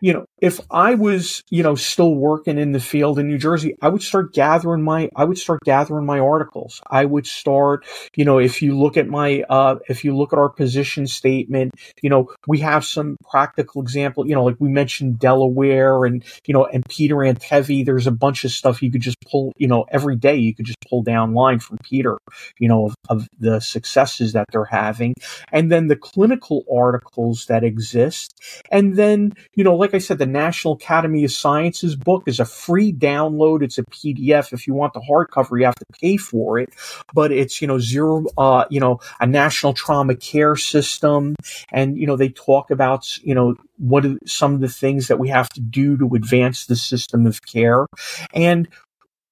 you 0.00 0.12
know, 0.12 0.24
if 0.40 0.60
I 0.70 0.94
was, 0.94 1.42
you 1.50 1.62
know, 1.62 1.74
still 1.74 2.14
working 2.14 2.58
in 2.58 2.72
the 2.72 2.80
field 2.80 3.18
in 3.18 3.28
New 3.28 3.38
Jersey, 3.38 3.74
I 3.82 3.88
would 3.88 4.02
start 4.02 4.32
gathering 4.32 4.82
my, 4.82 5.10
I 5.16 5.24
would 5.24 5.38
start 5.38 5.60
gathering 5.64 6.06
my 6.06 6.20
articles. 6.20 6.80
I 6.88 7.04
would 7.04 7.26
start, 7.26 7.84
you 8.14 8.24
know, 8.24 8.38
if 8.38 8.62
you 8.62 8.78
look 8.78 8.96
at 8.96 9.08
my, 9.08 9.42
uh, 9.48 9.76
if 9.88 10.04
you 10.04 10.16
look 10.16 10.32
at 10.32 10.38
our 10.38 10.48
position 10.48 11.06
statement, 11.06 11.74
you 12.02 12.10
know, 12.10 12.32
we 12.46 12.58
have 12.60 12.84
some 12.84 13.16
practical 13.28 13.82
example, 13.82 14.26
you 14.26 14.34
know, 14.34 14.44
like 14.44 14.56
we 14.60 14.68
mentioned 14.68 15.18
Delaware 15.18 16.04
and, 16.04 16.24
you 16.46 16.54
know, 16.54 16.66
and 16.66 16.84
Peter 16.88 17.16
Antevy. 17.16 17.84
There's 17.84 18.06
a 18.06 18.12
bunch 18.12 18.44
of 18.44 18.52
stuff 18.52 18.82
you 18.82 18.92
could 18.92 19.00
just 19.00 19.20
pull, 19.28 19.52
you 19.56 19.66
know, 19.66 19.84
every 19.90 20.16
day 20.16 20.36
you 20.36 20.54
could 20.54 20.66
just 20.66 20.78
pull 20.88 21.02
down 21.02 21.34
line 21.34 21.58
from 21.58 21.78
Peter, 21.82 22.18
you 22.58 22.68
know, 22.68 22.86
of, 22.86 22.94
of 23.08 23.28
the 23.40 23.60
successes 23.60 24.32
that 24.34 24.46
they're 24.52 24.64
having. 24.64 25.14
And 25.50 25.72
then 25.72 25.88
the 25.88 25.96
clinical 25.96 26.64
articles 26.72 27.46
that 27.46 27.64
exist. 27.64 28.34
And 28.70 28.94
then, 28.94 29.32
you 29.54 29.64
know, 29.64 29.74
like 29.74 29.87
like 29.88 29.94
I 29.94 30.04
said, 30.04 30.18
the 30.18 30.26
National 30.26 30.74
Academy 30.74 31.24
of 31.24 31.32
Sciences 31.32 31.96
book 31.96 32.24
is 32.26 32.40
a 32.40 32.44
free 32.44 32.92
download. 32.92 33.62
It's 33.62 33.78
a 33.78 33.84
PDF. 33.84 34.52
If 34.52 34.66
you 34.66 34.74
want 34.74 34.92
the 34.92 35.00
hardcover, 35.00 35.58
you 35.58 35.64
have 35.64 35.76
to 35.76 35.86
pay 35.98 36.18
for 36.18 36.58
it. 36.58 36.74
But 37.14 37.32
it's, 37.32 37.62
you 37.62 37.68
know, 37.68 37.78
zero, 37.78 38.26
uh, 38.36 38.66
you 38.68 38.80
know, 38.80 39.00
a 39.18 39.26
national 39.26 39.72
trauma 39.72 40.14
care 40.14 40.56
system. 40.56 41.36
And, 41.72 41.96
you 41.96 42.06
know, 42.06 42.16
they 42.16 42.28
talk 42.28 42.70
about, 42.70 43.16
you 43.24 43.34
know, 43.34 43.56
what 43.78 44.04
are 44.04 44.18
some 44.26 44.52
of 44.52 44.60
the 44.60 44.68
things 44.68 45.08
that 45.08 45.18
we 45.18 45.30
have 45.30 45.48
to 45.50 45.60
do 45.62 45.96
to 45.96 46.14
advance 46.14 46.66
the 46.66 46.76
system 46.76 47.24
of 47.24 47.40
care. 47.46 47.86
And 48.34 48.68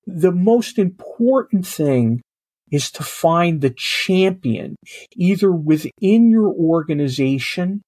the 0.06 0.32
most 0.32 0.78
important 0.78 1.66
thing 1.66 2.22
is 2.70 2.90
to 2.92 3.02
find 3.02 3.60
the 3.60 3.74
champion 3.76 4.76
either 5.16 5.52
within 5.52 6.30
your 6.30 6.48
organization 6.48 7.82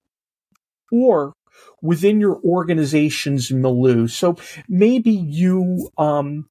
or 0.92 1.32
within 1.82 2.20
your 2.20 2.40
organization's 2.44 3.50
milieu. 3.50 4.06
So 4.06 4.36
maybe 4.68 5.10
you, 5.10 5.90
um, 5.96 6.48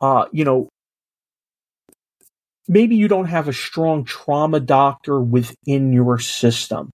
uh, 0.00 0.26
you 0.32 0.44
know, 0.44 0.68
maybe 2.68 2.96
you 2.96 3.08
don't 3.08 3.26
have 3.26 3.48
a 3.48 3.52
strong 3.52 4.04
trauma 4.04 4.60
doctor 4.60 5.20
within 5.20 5.92
your 5.92 6.18
system, 6.18 6.90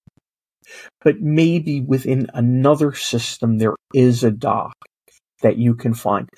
but 1.03 1.21
maybe 1.21 1.81
within 1.81 2.29
another 2.35 2.93
system 2.93 3.59
there 3.59 3.75
is 3.95 4.25
a 4.25 4.31
doc 4.31 4.73
that 5.43 5.59
you 5.59 5.75
can 5.75 5.95
find. 5.95 6.29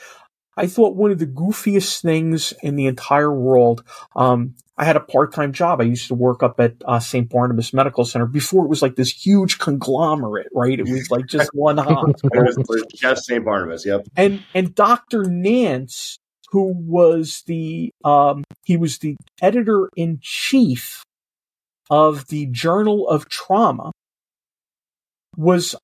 I 0.57 0.67
thought 0.67 0.97
one 0.97 1.13
of 1.13 1.21
the 1.21 1.27
goofiest 1.27 2.03
things 2.03 2.53
in 2.63 2.75
the 2.75 2.87
entire 2.87 3.33
world. 3.33 3.85
Um, 4.17 4.57
I 4.79 4.85
had 4.85 4.95
a 4.95 5.01
part-time 5.01 5.53
job. 5.53 5.81
I 5.81 5.85
used 5.85 6.07
to 6.07 6.15
work 6.15 6.45
up 6.45 6.61
at 6.61 6.77
uh, 6.85 7.01
St. 7.01 7.29
Barnabas 7.29 7.73
Medical 7.73 8.05
Center 8.05 8.27
before 8.27 8.65
it 8.65 8.69
was 8.69 8.81
like 8.81 8.95
this 8.95 9.11
huge 9.11 9.59
conglomerate, 9.59 10.47
right? 10.55 10.79
It 10.79 10.89
was 10.89 11.11
like 11.11 11.27
just 11.27 11.51
one 11.53 11.77
hospital. 11.79 12.85
just 12.95 13.27
St. 13.27 13.45
Barnabas, 13.45 13.85
yep. 13.85 14.07
And 14.17 14.45
and 14.55 14.75
Dr. 14.77 15.25
Nance, 15.25 16.19
who 16.51 16.73
was 16.73 17.43
the 17.47 17.91
um, 18.05 18.45
he 18.65 18.77
was 18.77 18.99
the 18.99 19.17
editor 19.43 19.91
in 19.97 20.21
chief 20.23 21.03
of 21.91 22.29
the 22.29 22.47
Journal 22.47 23.09
of 23.09 23.29
Trauma, 23.29 23.91
was 25.37 25.75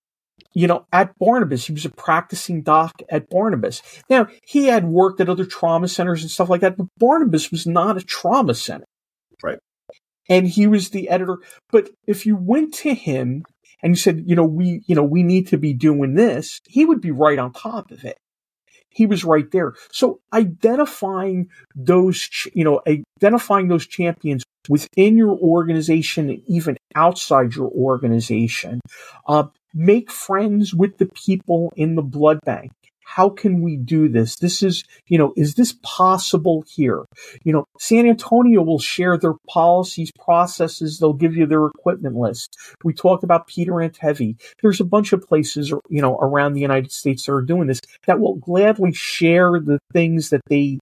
you 0.55 0.67
know, 0.67 0.87
at 0.93 1.19
Barnabas. 1.19 1.67
He 1.67 1.73
was 1.73 1.85
a 1.85 1.91
practicing 1.91 2.63
doc 2.63 2.93
at 3.11 3.29
Barnabas. 3.29 3.83
Now, 4.09 4.29
he 4.47 4.67
had 4.67 4.85
worked 4.85 5.21
at 5.21 5.29
other 5.29 5.45
trauma 5.45 5.89
centers 5.89 6.23
and 6.23 6.31
stuff 6.31 6.49
like 6.49 6.61
that, 6.63 6.77
but 6.77 6.87
Barnabas 6.99 7.51
was 7.51 7.67
not 7.67 7.97
a 7.97 8.03
trauma 8.03 8.55
center. 8.55 8.85
Right. 9.43 9.59
And 10.29 10.49
he 10.49 10.67
was 10.67 10.91
the 10.91 11.09
editor. 11.11 11.39
But 11.71 11.91
if 12.07 12.25
you 12.25 12.37
went 12.37 12.73
to 12.75 12.95
him 12.95 13.43
and 13.83 13.93
you 13.93 13.97
said, 13.97 14.23
you 14.27 14.37
know, 14.37 14.45
we, 14.45 14.83
you 14.87 14.95
know, 14.95 15.03
we 15.03 15.23
need 15.23 15.49
to 15.49 15.59
be 15.59 15.75
doing 15.75 16.15
this, 16.15 16.61
he 16.67 16.87
would 16.87 17.01
be 17.01 17.11
right 17.11 17.39
on 17.39 17.53
top 17.53 17.91
of 17.91 18.05
it. 18.05 18.17
He 18.89 19.07
was 19.07 19.25
right 19.25 19.51
there. 19.51 19.75
So 19.91 20.21
identifying 20.33 21.49
those, 21.75 22.29
you 22.55 22.63
know, 22.63 22.81
identifying 23.21 23.67
those 23.67 23.89
champions 23.89 24.45
within 24.69 25.17
your 25.17 25.37
organization 25.37 26.31
and 26.31 26.41
even 26.47 26.77
outside 26.95 27.55
your 27.55 27.71
organization, 27.71 28.81
uh, 29.27 29.45
make 29.75 30.11
friends 30.11 30.75
with 30.75 30.99
the 30.99 31.07
people 31.07 31.73
in 31.77 31.97
the 31.97 32.03
blood 32.03 32.39
bank. 32.45 32.71
How 33.07 33.29
can 33.29 33.61
we 33.61 33.77
do 33.77 34.09
this? 34.09 34.37
This 34.37 34.63
is, 34.63 34.83
you 35.07 35.19
know, 35.19 35.35
is 35.37 35.55
this 35.55 35.77
possible 35.83 36.65
here? 36.67 37.05
You 37.45 37.53
know, 37.53 37.65
San 37.79 38.09
Antonio 38.09 38.63
will 38.63 38.79
share 38.79 39.19
their 39.19 39.35
policies, 39.49 40.11
processes. 40.19 40.99
They'll 40.99 41.13
give 41.13 41.37
you 41.37 41.47
their 41.47 41.67
equipment 41.67 42.17
list. 42.17 42.57
We 42.83 42.95
talked 42.95 43.23
about 43.23 43.47
Peter 43.47 43.73
Antevy. 43.73 44.37
There's 44.63 44.81
a 44.81 44.85
bunch 44.85 45.13
of 45.13 45.23
places, 45.23 45.69
you 45.89 46.03
know, 46.03 46.17
around 46.17 46.55
the 46.55 46.61
United 46.61 46.93
States 46.93 47.27
that 47.27 47.33
are 47.33 47.43
doing 47.43 47.69
this 47.69 47.81
that 48.07 48.21
will 48.21 48.37
gladly 48.37 48.93
share 48.93 49.61
the 49.61 49.79
things 49.93 50.31
that 50.31 50.41
they 50.49 50.79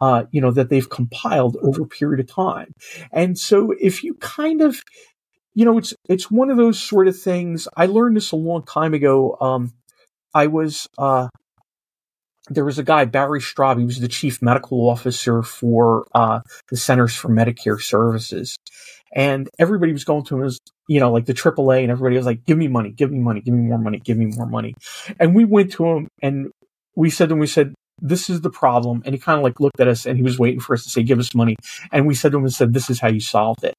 uh, 0.00 0.24
you 0.30 0.40
know, 0.40 0.50
that 0.50 0.68
they've 0.68 0.90
compiled 0.90 1.56
over 1.62 1.82
a 1.82 1.86
period 1.86 2.20
of 2.20 2.26
time. 2.26 2.72
And 3.12 3.38
so 3.38 3.72
if 3.80 4.04
you 4.04 4.14
kind 4.14 4.60
of, 4.60 4.82
you 5.56 5.64
know, 5.64 5.78
it's 5.78 5.94
it's 6.06 6.30
one 6.30 6.50
of 6.50 6.58
those 6.58 6.78
sort 6.78 7.08
of 7.08 7.18
things. 7.18 7.66
I 7.74 7.86
learned 7.86 8.14
this 8.14 8.30
a 8.30 8.36
long 8.36 8.62
time 8.62 8.92
ago. 8.92 9.38
Um, 9.40 9.72
I 10.34 10.48
was 10.48 10.86
uh, 10.98 11.28
there 12.50 12.66
was 12.66 12.78
a 12.78 12.82
guy 12.82 13.06
Barry 13.06 13.40
Straube. 13.40 13.78
He 13.78 13.86
was 13.86 13.98
the 13.98 14.06
chief 14.06 14.42
medical 14.42 14.86
officer 14.86 15.42
for 15.42 16.06
uh, 16.14 16.40
the 16.68 16.76
Centers 16.76 17.16
for 17.16 17.30
Medicare 17.30 17.80
Services, 17.80 18.54
and 19.14 19.48
everybody 19.58 19.92
was 19.92 20.04
going 20.04 20.24
to 20.26 20.36
him 20.36 20.44
as 20.44 20.58
you 20.88 21.00
know, 21.00 21.10
like 21.10 21.24
the 21.24 21.32
AAA, 21.32 21.80
and 21.80 21.90
everybody 21.90 22.18
was 22.18 22.26
like, 22.26 22.44
"Give 22.44 22.58
me 22.58 22.68
money, 22.68 22.90
give 22.90 23.10
me 23.10 23.18
money, 23.18 23.40
give 23.40 23.54
me 23.54 23.62
more 23.62 23.78
money, 23.78 23.98
give 23.98 24.18
me 24.18 24.26
more 24.26 24.46
money." 24.46 24.74
And 25.18 25.34
we 25.34 25.46
went 25.46 25.72
to 25.72 25.86
him 25.86 26.08
and 26.20 26.50
we 26.94 27.08
said 27.08 27.30
to 27.30 27.34
him, 27.34 27.38
we 27.40 27.46
said, 27.46 27.74
this 28.02 28.28
is 28.28 28.42
the 28.42 28.50
problem. 28.50 29.02
And 29.06 29.14
he 29.14 29.18
kind 29.18 29.38
of 29.38 29.44
like 29.44 29.58
looked 29.58 29.80
at 29.80 29.88
us 29.88 30.06
and 30.06 30.16
he 30.16 30.22
was 30.22 30.38
waiting 30.38 30.60
for 30.60 30.74
us 30.74 30.84
to 30.84 30.90
say, 30.90 31.02
give 31.02 31.18
us 31.18 31.34
money. 31.34 31.56
And 31.92 32.06
we 32.06 32.14
said 32.14 32.32
to 32.32 32.38
him 32.38 32.44
and 32.44 32.52
said, 32.52 32.72
this 32.72 32.90
is 32.90 33.00
how 33.00 33.08
you 33.08 33.20
solved 33.20 33.64
it. 33.64 33.74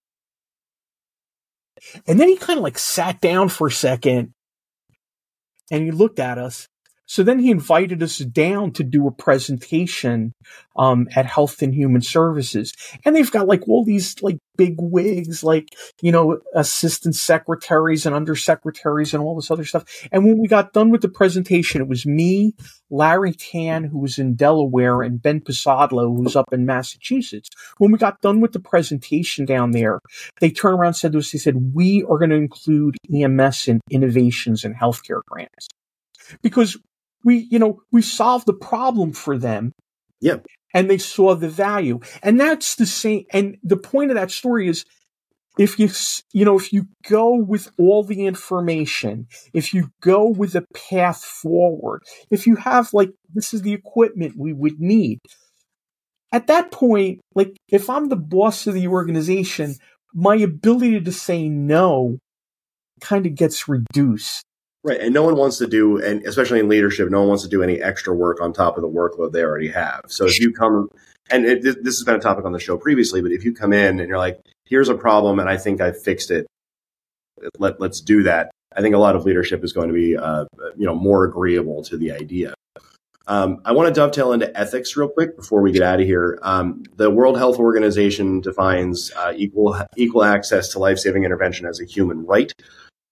And 2.05 2.19
then 2.19 2.27
he 2.27 2.37
kind 2.37 2.57
of 2.57 2.63
like 2.63 2.77
sat 2.79 3.21
down 3.21 3.49
for 3.49 3.67
a 3.67 3.71
second 3.71 4.33
and 5.71 5.83
he 5.83 5.91
looked 5.91 6.19
at 6.19 6.37
us. 6.37 6.67
So 7.07 7.23
then 7.23 7.39
he 7.39 7.49
invited 7.49 8.03
us 8.03 8.17
down 8.19 8.73
to 8.73 8.83
do 8.83 9.07
a 9.07 9.11
presentation 9.11 10.33
um, 10.75 11.07
at 11.15 11.25
Health 11.25 11.61
and 11.61 11.73
Human 11.73 12.01
Services, 12.01 12.73
and 13.05 13.15
they've 13.15 13.31
got 13.31 13.47
like 13.47 13.67
all 13.67 13.85
these 13.85 14.21
like 14.21 14.37
big 14.57 14.75
wigs, 14.77 15.43
like 15.43 15.73
you 16.01 16.11
know, 16.11 16.39
assistant 16.53 17.15
secretaries 17.15 18.05
and 18.05 18.13
undersecretaries 18.13 19.13
and 19.13 19.23
all 19.23 19.35
this 19.35 19.49
other 19.49 19.63
stuff. 19.63 19.85
And 20.11 20.25
when 20.25 20.37
we 20.37 20.47
got 20.49 20.73
done 20.73 20.89
with 20.89 21.01
the 21.01 21.09
presentation, 21.09 21.81
it 21.81 21.87
was 21.87 22.05
me, 22.05 22.53
Larry 22.89 23.33
Tan, 23.33 23.85
who 23.85 23.99
was 23.99 24.19
in 24.19 24.35
Delaware, 24.35 25.01
and 25.01 25.21
Ben 25.21 25.39
Posadlo, 25.39 26.15
who's 26.15 26.35
up 26.35 26.51
in 26.51 26.65
Massachusetts. 26.65 27.49
When 27.77 27.91
we 27.91 27.97
got 27.97 28.21
done 28.21 28.41
with 28.41 28.51
the 28.51 28.59
presentation 28.59 29.45
down 29.45 29.71
there, 29.71 29.99
they 30.41 30.51
turned 30.51 30.77
around 30.77 30.87
and 30.87 30.97
said 30.97 31.13
to 31.13 31.19
us, 31.19 31.31
they 31.31 31.39
said, 31.39 31.73
we 31.73 32.03
are 32.03 32.17
going 32.17 32.31
to 32.31 32.35
include 32.35 32.97
EMS 33.13 33.69
and 33.69 33.81
innovations 33.89 34.65
in 34.65 34.73
healthcare 34.73 35.21
grants 35.29 35.69
because 36.41 36.77
we, 37.23 37.47
you 37.49 37.59
know, 37.59 37.81
we 37.91 38.01
solved 38.01 38.45
the 38.45 38.53
problem 38.53 39.13
for 39.13 39.37
them. 39.37 39.71
Yeah. 40.21 40.37
And 40.73 40.89
they 40.89 40.97
saw 40.97 41.35
the 41.35 41.49
value. 41.49 41.99
And 42.21 42.39
that's 42.39 42.75
the 42.75 42.85
same. 42.85 43.25
And 43.31 43.57
the 43.63 43.77
point 43.77 44.11
of 44.11 44.15
that 44.15 44.31
story 44.31 44.67
is 44.67 44.85
if 45.57 45.79
you, 45.79 45.89
you 46.33 46.45
know, 46.45 46.57
if 46.57 46.71
you 46.71 46.85
go 47.09 47.35
with 47.35 47.71
all 47.79 48.03
the 48.03 48.25
information, 48.25 49.27
if 49.53 49.73
you 49.73 49.89
go 50.01 50.27
with 50.27 50.55
a 50.55 50.65
path 50.73 51.23
forward, 51.23 52.03
if 52.29 52.45
you 52.45 52.55
have 52.57 52.93
like, 52.93 53.11
this 53.33 53.53
is 53.53 53.63
the 53.63 53.73
equipment 53.73 54.35
we 54.37 54.53
would 54.53 54.79
need. 54.79 55.19
At 56.31 56.47
that 56.47 56.71
point, 56.71 57.21
like, 57.33 57.55
if 57.69 57.89
I'm 57.89 58.09
the 58.09 58.17
boss 58.17 58.67
of 58.67 58.73
the 58.73 58.87
organization, 58.87 59.75
my 60.13 60.35
ability 60.35 60.99
to 60.99 61.11
say 61.11 61.47
no 61.47 62.17
kind 63.01 63.25
of 63.25 63.35
gets 63.35 63.67
reduced. 63.67 64.43
Right. 64.87 65.01
And 65.01 65.13
no 65.13 65.21
one 65.23 65.35
wants 65.35 65.57
to 65.57 65.67
do, 65.67 66.01
and 66.01 66.25
especially 66.25 66.61
in 66.61 66.69
leadership, 66.69 67.09
no 67.09 67.19
one 67.19 67.27
wants 67.27 67.43
to 67.43 67.49
do 67.49 67.61
any 67.61 67.81
extra 67.81 68.15
work 68.15 68.39
on 68.39 68.53
top 68.53 68.77
of 68.77 68.83
the 68.83 68.87
workload 68.87 69.33
they 69.33 69.43
already 69.43 69.67
have. 69.67 70.05
So 70.07 70.25
if 70.25 70.39
you 70.39 70.53
come, 70.53 70.87
and 71.29 71.45
it, 71.45 71.61
this 71.61 71.97
has 71.97 72.03
been 72.05 72.15
a 72.15 72.19
topic 72.19 72.45
on 72.45 72.53
the 72.53 72.59
show 72.59 72.77
previously, 72.77 73.21
but 73.21 73.33
if 73.33 73.43
you 73.43 73.53
come 73.53 73.73
in 73.73 73.99
and 73.99 74.07
you're 74.07 74.17
like, 74.17 74.39
here's 74.63 74.87
a 74.87 74.95
problem 74.95 75.39
and 75.39 75.49
I 75.49 75.57
think 75.57 75.81
I 75.81 75.91
fixed 75.91 76.31
it, 76.31 76.47
let, 77.59 77.81
let's 77.81 77.99
do 77.99 78.23
that. 78.23 78.49
I 78.77 78.81
think 78.81 78.95
a 78.95 78.97
lot 78.97 79.17
of 79.17 79.25
leadership 79.25 79.61
is 79.61 79.73
going 79.73 79.89
to 79.89 79.93
be, 79.93 80.15
uh, 80.15 80.45
you 80.77 80.85
know, 80.85 80.95
more 80.95 81.25
agreeable 81.25 81.83
to 81.83 81.97
the 81.97 82.13
idea. 82.13 82.53
Um, 83.27 83.59
I 83.65 83.73
want 83.73 83.93
to 83.93 83.93
dovetail 83.93 84.31
into 84.31 84.57
ethics 84.57 84.95
real 84.95 85.09
quick 85.09 85.35
before 85.35 85.61
we 85.61 85.73
get 85.73 85.81
out 85.81 85.99
of 85.99 86.05
here. 86.05 86.39
Um, 86.43 86.83
the 86.95 87.11
World 87.11 87.37
Health 87.37 87.59
Organization 87.59 88.39
defines 88.39 89.11
uh, 89.17 89.33
equal 89.35 89.77
equal 89.97 90.23
access 90.23 90.69
to 90.69 90.79
life 90.79 90.97
saving 90.97 91.25
intervention 91.25 91.65
as 91.65 91.81
a 91.81 91.85
human 91.85 92.25
right 92.25 92.53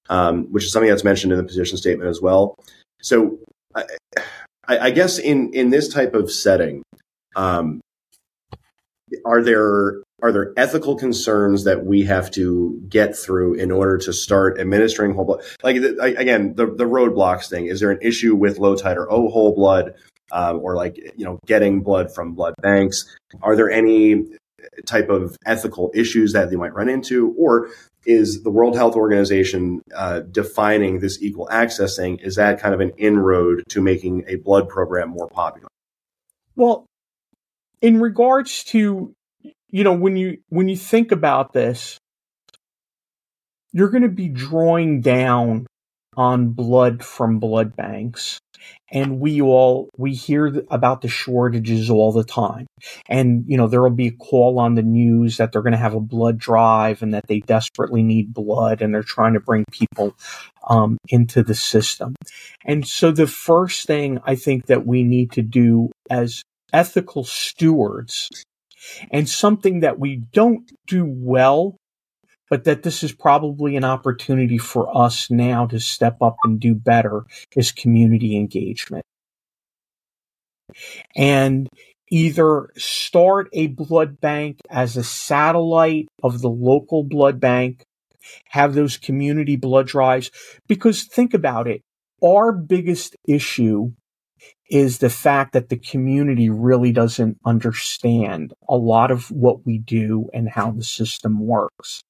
um, 0.10 0.52
which 0.52 0.64
is 0.64 0.72
something 0.72 0.90
that's 0.90 1.04
mentioned 1.04 1.32
in 1.32 1.38
the 1.38 1.44
position 1.44 1.78
statement 1.78 2.10
as 2.10 2.22
well. 2.22 2.56
So 3.02 3.40
I, 3.76 3.86
I 4.68 4.92
guess 4.92 5.18
in 5.18 5.54
in 5.54 5.70
this 5.70 5.88
type 5.88 6.14
of 6.14 6.32
setting, 6.32 6.84
um, 7.36 7.82
are 9.26 9.44
there 9.44 10.02
are 10.22 10.32
there 10.32 10.54
ethical 10.58 10.96
concerns 10.96 11.66
that 11.66 11.86
we 11.86 12.04
have 12.04 12.32
to 12.32 12.82
get 12.88 13.16
through 13.16 13.56
in 13.56 13.72
order 13.72 13.98
to 14.00 14.14
start 14.14 14.60
administering 14.60 15.14
whole 15.14 15.26
blood? 15.26 15.44
Like 15.62 15.76
again, 15.76 16.56
the 16.56 16.66
the 16.66 16.86
roadblocks 16.86 17.50
thing. 17.50 17.68
Is 17.68 17.80
there 17.80 17.92
an 17.92 18.00
issue 18.02 18.36
with 18.36 18.60
low 18.60 18.76
titer 18.76 19.06
O 19.10 19.30
whole 19.30 19.54
blood, 19.54 19.94
um, 20.32 20.60
or 20.62 20.76
like 20.76 20.98
you 21.16 21.26
know 21.26 21.40
getting 21.46 21.82
blood 21.82 22.14
from 22.14 22.34
blood 22.34 22.54
banks? 22.62 23.06
Are 23.42 23.56
there 23.56 23.70
any 23.70 24.26
type 24.86 25.10
of 25.10 25.38
ethical 25.46 25.92
issues 25.94 26.34
that 26.34 26.50
they 26.50 26.56
might 26.56 26.74
run 26.74 26.90
into, 26.90 27.36
or 27.38 27.70
is 28.06 28.44
the 28.44 28.50
World 28.50 28.76
Health 28.76 28.96
Organization 28.96 29.82
uh, 29.96 30.22
defining 30.22 31.00
this 31.00 31.22
equal 31.22 31.50
access 31.50 31.96
thing? 31.96 32.18
Is 32.20 32.36
that 32.36 32.60
kind 32.60 32.74
of 32.74 32.80
an 32.80 32.92
inroad 32.98 33.64
to 33.70 33.82
making 33.82 34.26
a 34.28 34.36
blood 34.36 34.70
program 34.70 35.10
more 35.10 35.28
popular? 35.28 35.68
Well, 36.56 36.86
in 37.82 38.00
regards 38.00 38.64
to 38.66 39.14
you 39.70 39.84
know 39.84 39.94
when 39.94 40.16
you 40.16 40.38
when 40.50 40.68
you 40.68 40.78
think 40.78 41.12
about 41.12 41.54
this 41.54 42.00
you're 43.72 43.90
going 43.90 44.04
to 44.04 44.10
be 44.10 44.30
drawing 44.30 45.02
down 45.02 45.68
on 46.18 46.50
blood 46.50 47.04
from 47.04 47.40
blood 47.40 47.76
banks. 47.76 48.40
And 48.92 49.20
we 49.20 49.42
all 49.42 49.90
we 49.98 50.14
hear 50.14 50.64
about 50.72 51.02
the 51.02 51.08
shortages 51.08 51.90
all 51.90 52.12
the 52.12 52.24
time. 52.24 52.66
And 53.08 53.44
you 53.48 53.58
know 53.58 53.68
there 53.68 53.82
will 53.82 53.90
be 53.90 54.08
a 54.08 54.12
call 54.12 54.60
on 54.60 54.76
the 54.76 54.82
news 54.82 55.38
that 55.38 55.52
they're 55.52 55.62
going 55.62 55.74
to 55.74 55.78
have 55.78 55.94
a 55.94 56.00
blood 56.00 56.38
drive 56.38 57.02
and 57.02 57.14
that 57.14 57.28
they 57.28 57.42
desperately 57.42 58.02
need 58.02 58.34
blood 58.34 58.82
and 58.82 58.94
they're 58.94 59.04
trying 59.04 59.34
to 59.34 59.40
bring 59.40 59.66
people 59.72 60.16
um, 60.68 60.98
into 61.10 61.44
the 61.44 61.56
system. 61.56 62.16
And 62.64 62.88
so 62.88 63.12
the 63.12 63.28
first 63.28 63.86
thing 63.86 64.20
i 64.26 64.36
think 64.36 64.66
that 64.68 64.86
we 64.86 65.04
need 65.04 65.32
to 65.34 65.42
do 65.42 65.92
as 66.10 66.44
ethical 66.74 67.24
stewards 67.24 68.30
and 69.12 69.28
something 69.30 69.80
that 69.82 70.00
we 70.00 70.18
don't 70.34 70.72
do 70.88 71.06
well, 71.06 71.78
but 72.50 72.64
that 72.66 72.84
this 72.84 73.04
is 73.04 73.12
probably 73.12 73.76
an 73.76 73.84
opportunity 73.84 74.58
for 74.58 74.96
us 74.96 75.30
now 75.30 75.66
to 75.68 75.80
step 75.80 76.22
up 76.22 76.36
and 76.44 76.60
do 76.60 76.76
better 76.76 77.26
is 77.56 77.72
community 77.72 78.36
engagement. 78.36 79.04
And 81.16 81.70
either 82.12 82.70
start 82.78 83.50
a 83.54 83.68
blood 83.68 84.20
bank 84.20 84.60
as 84.70 84.98
a 84.98 85.04
satellite 85.04 86.08
of 86.24 86.42
the 86.42 86.50
local 86.50 87.04
blood 87.04 87.40
bank, 87.40 87.84
have 88.50 88.74
those 88.74 88.98
community 88.98 89.56
blood 89.56 89.88
drives, 89.88 90.32
because 90.68 91.04
think 91.04 91.34
about 91.34 91.68
it. 91.68 91.82
Our 92.24 92.52
biggest 92.52 93.16
issue 93.28 93.92
is 94.70 94.98
the 94.98 95.10
fact 95.10 95.54
that 95.54 95.70
the 95.70 95.78
community 95.78 96.50
really 96.50 96.92
doesn't 96.92 97.38
understand 97.46 98.54
a 98.68 98.76
lot 98.76 99.12
of 99.12 99.30
what 99.30 99.66
we 99.66 99.78
do 99.78 100.30
and 100.34 100.50
how 100.50 100.72
the 100.72 100.84
system 100.84 101.40
works. 101.40 102.02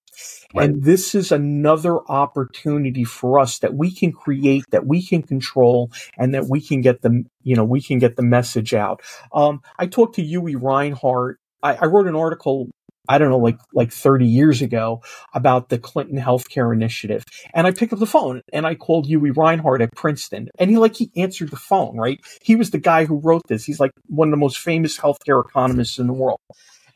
Right. 0.56 0.70
And 0.70 0.84
this 0.84 1.16
is 1.16 1.32
another 1.32 2.00
opportunity 2.10 3.04
for 3.04 3.40
us 3.40 3.60
that 3.60 3.74
we 3.74 3.92
can 3.92 4.12
create, 4.12 4.64
that 4.72 4.86
we 4.86 5.06
can 5.06 5.22
control, 5.22 5.92
and 6.18 6.34
that 6.34 6.48
we 6.50 6.62
can 6.62 6.82
get 6.82 7.02
the, 7.02 7.24
you 7.44 7.56
know, 7.56 7.66
we 7.66 7.82
can 7.82 8.00
get 8.00 8.16
the 8.16 8.24
message 8.24 8.74
out. 8.74 9.02
Um, 9.34 9.62
I 9.78 9.88
talked 9.88 10.16
to 10.16 10.24
Uwe 10.24 10.62
Reinhardt. 10.62 11.40
I, 11.62 11.76
I 11.76 11.86
wrote 11.86 12.08
an 12.08 12.16
article 12.16 12.70
I 13.08 13.18
don't 13.18 13.30
know, 13.30 13.38
like 13.38 13.60
like 13.74 13.92
30 13.92 14.26
years 14.26 14.62
ago 14.62 15.02
about 15.34 15.70
the 15.70 15.78
Clinton 15.78 16.18
Healthcare 16.18 16.74
Initiative. 16.74 17.24
And 17.54 17.68
I 17.68 17.72
picked 17.72 17.94
up 17.94 18.00
the 18.00 18.06
phone 18.06 18.42
and 18.52 18.66
I 18.66 18.76
called 18.76 19.08
Uwe 19.08 19.36
Reinhardt 19.36 19.82
at 19.82 19.94
Princeton. 19.96 20.50
And 20.58 20.70
he 20.70 20.78
like 20.78 20.96
he 20.96 21.12
answered 21.16 21.52
the 21.52 21.56
phone, 21.56 21.98
right? 21.98 22.20
He 22.42 22.56
was 22.56 22.72
the 22.72 22.78
guy 22.78 23.06
who 23.06 23.20
wrote 23.20 23.44
this. 23.48 23.66
He's 23.66 23.80
like 23.80 23.92
one 24.08 24.30
of 24.30 24.32
the 24.32 24.38
most 24.38 24.60
famous 24.60 24.98
healthcare 24.98 25.44
economists 25.44 26.00
in 26.00 26.08
the 26.08 26.14
world. 26.14 26.40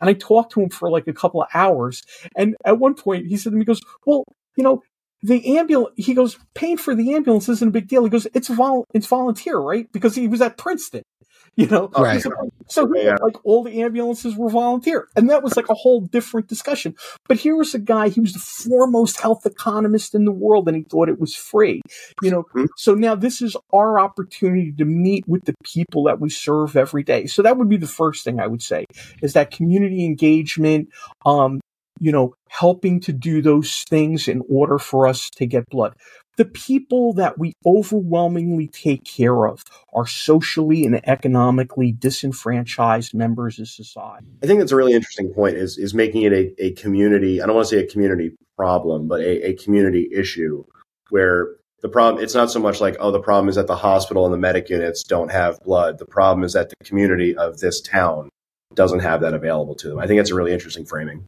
And 0.02 0.10
I 0.10 0.14
talked 0.14 0.54
to 0.54 0.62
him 0.62 0.70
for 0.70 0.90
like 0.90 1.08
a 1.08 1.14
couple 1.14 1.42
of 1.42 1.50
hours. 1.54 2.04
And 2.36 2.56
at 2.66 2.80
one 2.80 2.96
point 2.96 3.28
he 3.28 3.38
said 3.38 3.52
to 3.52 3.56
me, 3.56 3.62
he 3.62 3.66
goes, 3.66 3.82
Well, 4.06 4.24
you 4.56 4.64
know, 4.64 4.84
the 5.22 5.58
ambulance 5.58 5.94
he 5.98 6.14
goes, 6.14 6.38
paying 6.54 6.78
for 6.78 6.96
the 6.96 7.14
ambulance 7.14 7.50
isn't 7.50 7.68
a 7.68 7.72
big 7.72 7.88
deal. 7.88 8.04
He 8.04 8.10
goes, 8.10 8.28
It's 8.34 8.48
vol 8.48 8.86
it's 8.94 9.08
volunteer, 9.08 9.58
right? 9.58 9.92
Because 9.92 10.16
he 10.16 10.28
was 10.28 10.42
at 10.42 10.58
Princeton 10.58 11.04
you 11.56 11.68
know 11.68 11.90
right. 11.98 12.24
so 12.68 12.94
yeah. 12.96 13.18
like 13.22 13.36
all 13.44 13.64
the 13.64 13.82
ambulances 13.82 14.36
were 14.36 14.50
volunteer 14.50 15.08
and 15.16 15.30
that 15.30 15.44
was 15.44 15.58
like 15.58 15.68
a 15.70 15.74
whole 15.74 16.00
different 16.00 16.48
discussion 16.48 16.96
but 17.28 17.38
here 17.38 17.56
was 17.56 17.74
a 17.74 17.80
guy 17.80 18.08
he 18.08 18.22
was 18.22 18.34
the 18.34 18.40
foremost 18.40 19.20
health 19.20 19.46
economist 19.46 20.16
in 20.16 20.26
the 20.26 20.32
world 20.32 20.68
and 20.68 20.78
he 20.78 20.84
thought 20.84 21.10
it 21.10 21.20
was 21.20 21.36
free 21.36 21.82
you 22.22 22.32
know 22.32 22.44
mm-hmm. 22.44 22.66
so 22.78 22.94
now 22.94 23.16
this 23.16 23.42
is 23.42 23.58
our 23.74 24.00
opportunity 24.00 24.72
to 24.72 24.86
meet 24.86 25.28
with 25.28 25.44
the 25.46 25.56
people 25.64 26.04
that 26.04 26.20
we 26.20 26.30
serve 26.30 26.78
every 26.78 27.04
day 27.04 27.26
so 27.26 27.42
that 27.42 27.58
would 27.58 27.70
be 27.70 27.78
the 27.78 27.88
first 27.88 28.24
thing 28.24 28.40
i 28.40 28.48
would 28.48 28.62
say 28.62 28.86
is 29.22 29.34
that 29.34 29.52
community 29.52 30.06
engagement 30.06 30.88
um 31.26 31.60
you 32.00 32.12
know 32.12 32.34
helping 32.50 33.00
to 33.02 33.14
do 33.14 33.42
those 33.42 33.84
things 33.90 34.28
in 34.28 34.42
order 34.50 34.78
for 34.78 35.08
us 35.08 35.30
to 35.32 35.46
get 35.46 35.70
blood. 35.70 35.96
The 36.38 36.46
people 36.46 37.12
that 37.14 37.38
we 37.38 37.54
overwhelmingly 37.66 38.68
take 38.68 39.04
care 39.04 39.46
of 39.46 39.62
are 39.94 40.08
socially 40.08 40.86
and 40.86 41.06
economically 41.08 41.92
disenfranchised 41.92 43.14
members 43.14 43.60
of 43.60 43.68
society. 43.68 44.28
I 44.42 44.48
think 44.48 44.60
that's 44.60 44.72
a 44.72 44.78
really 44.78 44.94
interesting 44.94 45.34
point 45.34 45.58
is, 45.58 45.78
is 45.78 45.94
making 45.94 46.22
it 46.22 46.32
a, 46.32 46.64
a 46.64 46.72
community, 46.76 47.42
I 47.42 47.46
don't 47.46 47.56
want 47.56 47.68
to 47.68 47.76
say 47.76 47.84
a 47.84 47.88
community 47.88 48.38
problem, 48.56 49.10
but 49.10 49.20
a, 49.20 49.50
a 49.50 49.54
community 49.56 50.10
issue 50.14 50.64
where 51.10 51.50
the 51.82 51.90
problem 51.90 52.24
it's 52.24 52.36
not 52.36 52.52
so 52.52 52.60
much 52.60 52.82
like 52.82 52.96
oh 53.00 53.12
the 53.12 53.22
problem 53.22 53.50
is 53.50 53.56
that 53.56 53.68
the 53.68 53.76
hospital 53.76 54.26
and 54.26 54.34
the 54.34 54.38
medic 54.38 54.70
units 54.70 55.04
don't 55.04 55.32
have 55.32 55.60
blood. 55.62 55.98
The 55.98 56.06
problem 56.06 56.44
is 56.44 56.54
that 56.54 56.70
the 56.70 56.86
community 56.86 57.36
of 57.36 57.60
this 57.60 57.82
town 57.82 58.30
doesn't 58.76 59.00
have 59.00 59.22
that 59.22 59.34
available 59.34 59.76
to 59.76 59.90
them. 59.90 60.00
I 60.00 60.08
think 60.08 60.20
that's 60.20 60.32
a 60.32 60.36
really 60.36 60.54
interesting 60.54 60.86
framing 60.86 61.26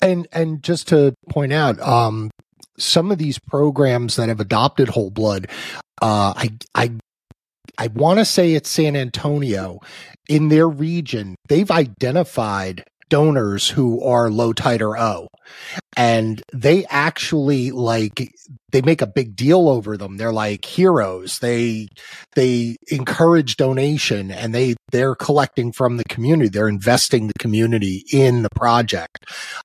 and 0.00 0.26
and 0.32 0.62
just 0.62 0.88
to 0.88 1.14
point 1.28 1.52
out 1.52 1.80
um, 1.80 2.30
some 2.78 3.10
of 3.10 3.18
these 3.18 3.38
programs 3.38 4.16
that 4.16 4.28
have 4.28 4.40
adopted 4.40 4.88
whole 4.88 5.10
blood, 5.10 5.48
uh, 6.00 6.32
I, 6.36 6.50
I, 6.74 6.92
I 7.76 7.88
want 7.88 8.18
to 8.18 8.24
say 8.24 8.54
it's 8.54 8.70
San 8.70 8.96
Antonio 8.96 9.80
in 10.28 10.48
their 10.48 10.68
region. 10.68 11.34
They've 11.48 11.70
identified 11.70 12.84
donors 13.08 13.68
who 13.68 14.02
are 14.02 14.30
low 14.30 14.52
titer 14.52 14.98
O. 14.98 15.28
And 15.96 16.42
they 16.52 16.84
actually 16.86 17.70
like 17.70 18.30
they 18.70 18.82
make 18.82 19.00
a 19.00 19.06
big 19.06 19.34
deal 19.34 19.68
over 19.68 19.96
them. 19.96 20.16
They're 20.16 20.32
like 20.32 20.64
heroes. 20.64 21.38
They 21.38 21.88
they 22.34 22.76
encourage 22.88 23.56
donation 23.56 24.30
and 24.30 24.54
they 24.54 24.76
they're 24.92 25.14
collecting 25.14 25.72
from 25.72 25.96
the 25.96 26.04
community. 26.04 26.50
They're 26.50 26.68
investing 26.68 27.28
the 27.28 27.38
community 27.38 28.04
in 28.12 28.42
the 28.42 28.50
project. 28.54 29.24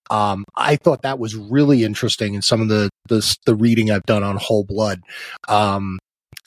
Um, 0.09 0.45
I 0.55 0.77
thought 0.77 1.01
that 1.01 1.19
was 1.19 1.35
really 1.35 1.83
interesting 1.83 2.33
in 2.33 2.41
some 2.41 2.61
of 2.61 2.69
the 2.69 2.89
the, 3.09 3.37
the 3.45 3.55
reading 3.55 3.91
I've 3.91 4.03
done 4.03 4.23
on 4.23 4.37
whole 4.37 4.63
blood. 4.63 5.01
Um, 5.49 5.99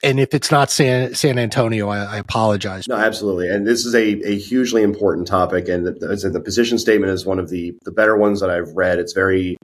and 0.03 0.19
if 0.19 0.33
it's 0.33 0.51
not 0.51 0.69
San, 0.69 1.15
San 1.15 1.39
Antonio, 1.39 1.89
I, 1.89 2.03
I, 2.03 2.17
apologize. 2.17 2.87
No, 2.87 2.95
absolutely. 2.95 3.49
And 3.49 3.65
this 3.65 3.85
is 3.85 3.95
a, 3.95 4.21
a 4.27 4.37
hugely 4.37 4.83
important 4.83 5.27
topic. 5.27 5.67
And 5.67 5.85
the, 5.85 5.91
the 6.31 6.39
position 6.39 6.77
statement 6.77 7.11
is 7.11 7.25
one 7.25 7.39
of 7.39 7.49
the, 7.49 7.75
the 7.83 7.91
better 7.91 8.15
ones 8.15 8.39
that 8.41 8.49
I've 8.49 8.69
read. 8.75 8.99
It's 8.99 9.13
very, 9.13 9.57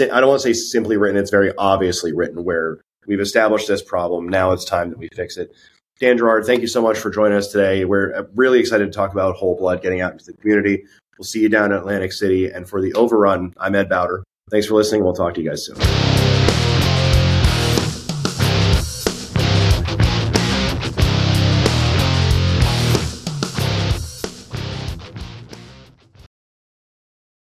I 0.00 0.06
don't 0.06 0.28
want 0.28 0.42
to 0.42 0.48
say 0.48 0.52
simply 0.52 0.96
written, 0.96 1.16
it's 1.16 1.30
very 1.30 1.52
obviously 1.56 2.12
written 2.12 2.44
where 2.44 2.80
we've 3.06 3.20
established 3.20 3.68
this 3.68 3.82
problem. 3.82 4.28
Now 4.28 4.52
it's 4.52 4.64
time 4.64 4.90
that 4.90 4.98
we 4.98 5.08
fix 5.14 5.36
it. 5.36 5.54
Dan 6.00 6.18
Gerard, 6.18 6.44
thank 6.44 6.60
you 6.60 6.68
so 6.68 6.82
much 6.82 6.98
for 6.98 7.10
joining 7.10 7.36
us 7.36 7.48
today. 7.48 7.84
We're 7.84 8.14
uh, 8.14 8.22
really 8.34 8.60
excited 8.60 8.86
to 8.86 8.92
talk 8.92 9.12
about 9.12 9.36
whole 9.36 9.56
blood 9.56 9.82
getting 9.82 10.00
out 10.00 10.12
into 10.12 10.24
the 10.26 10.32
community. 10.34 10.84
We'll 11.18 11.24
see 11.24 11.40
you 11.40 11.48
down 11.48 11.72
in 11.72 11.78
Atlantic 11.78 12.12
City. 12.12 12.46
And 12.46 12.68
for 12.68 12.80
the 12.80 12.92
overrun, 12.94 13.54
I'm 13.58 13.74
Ed 13.74 13.88
Bowder. 13.88 14.22
Thanks 14.50 14.66
for 14.66 14.74
listening. 14.74 15.02
We'll 15.02 15.14
talk 15.14 15.34
to 15.34 15.42
you 15.42 15.48
guys 15.48 15.66
soon. 15.66 16.07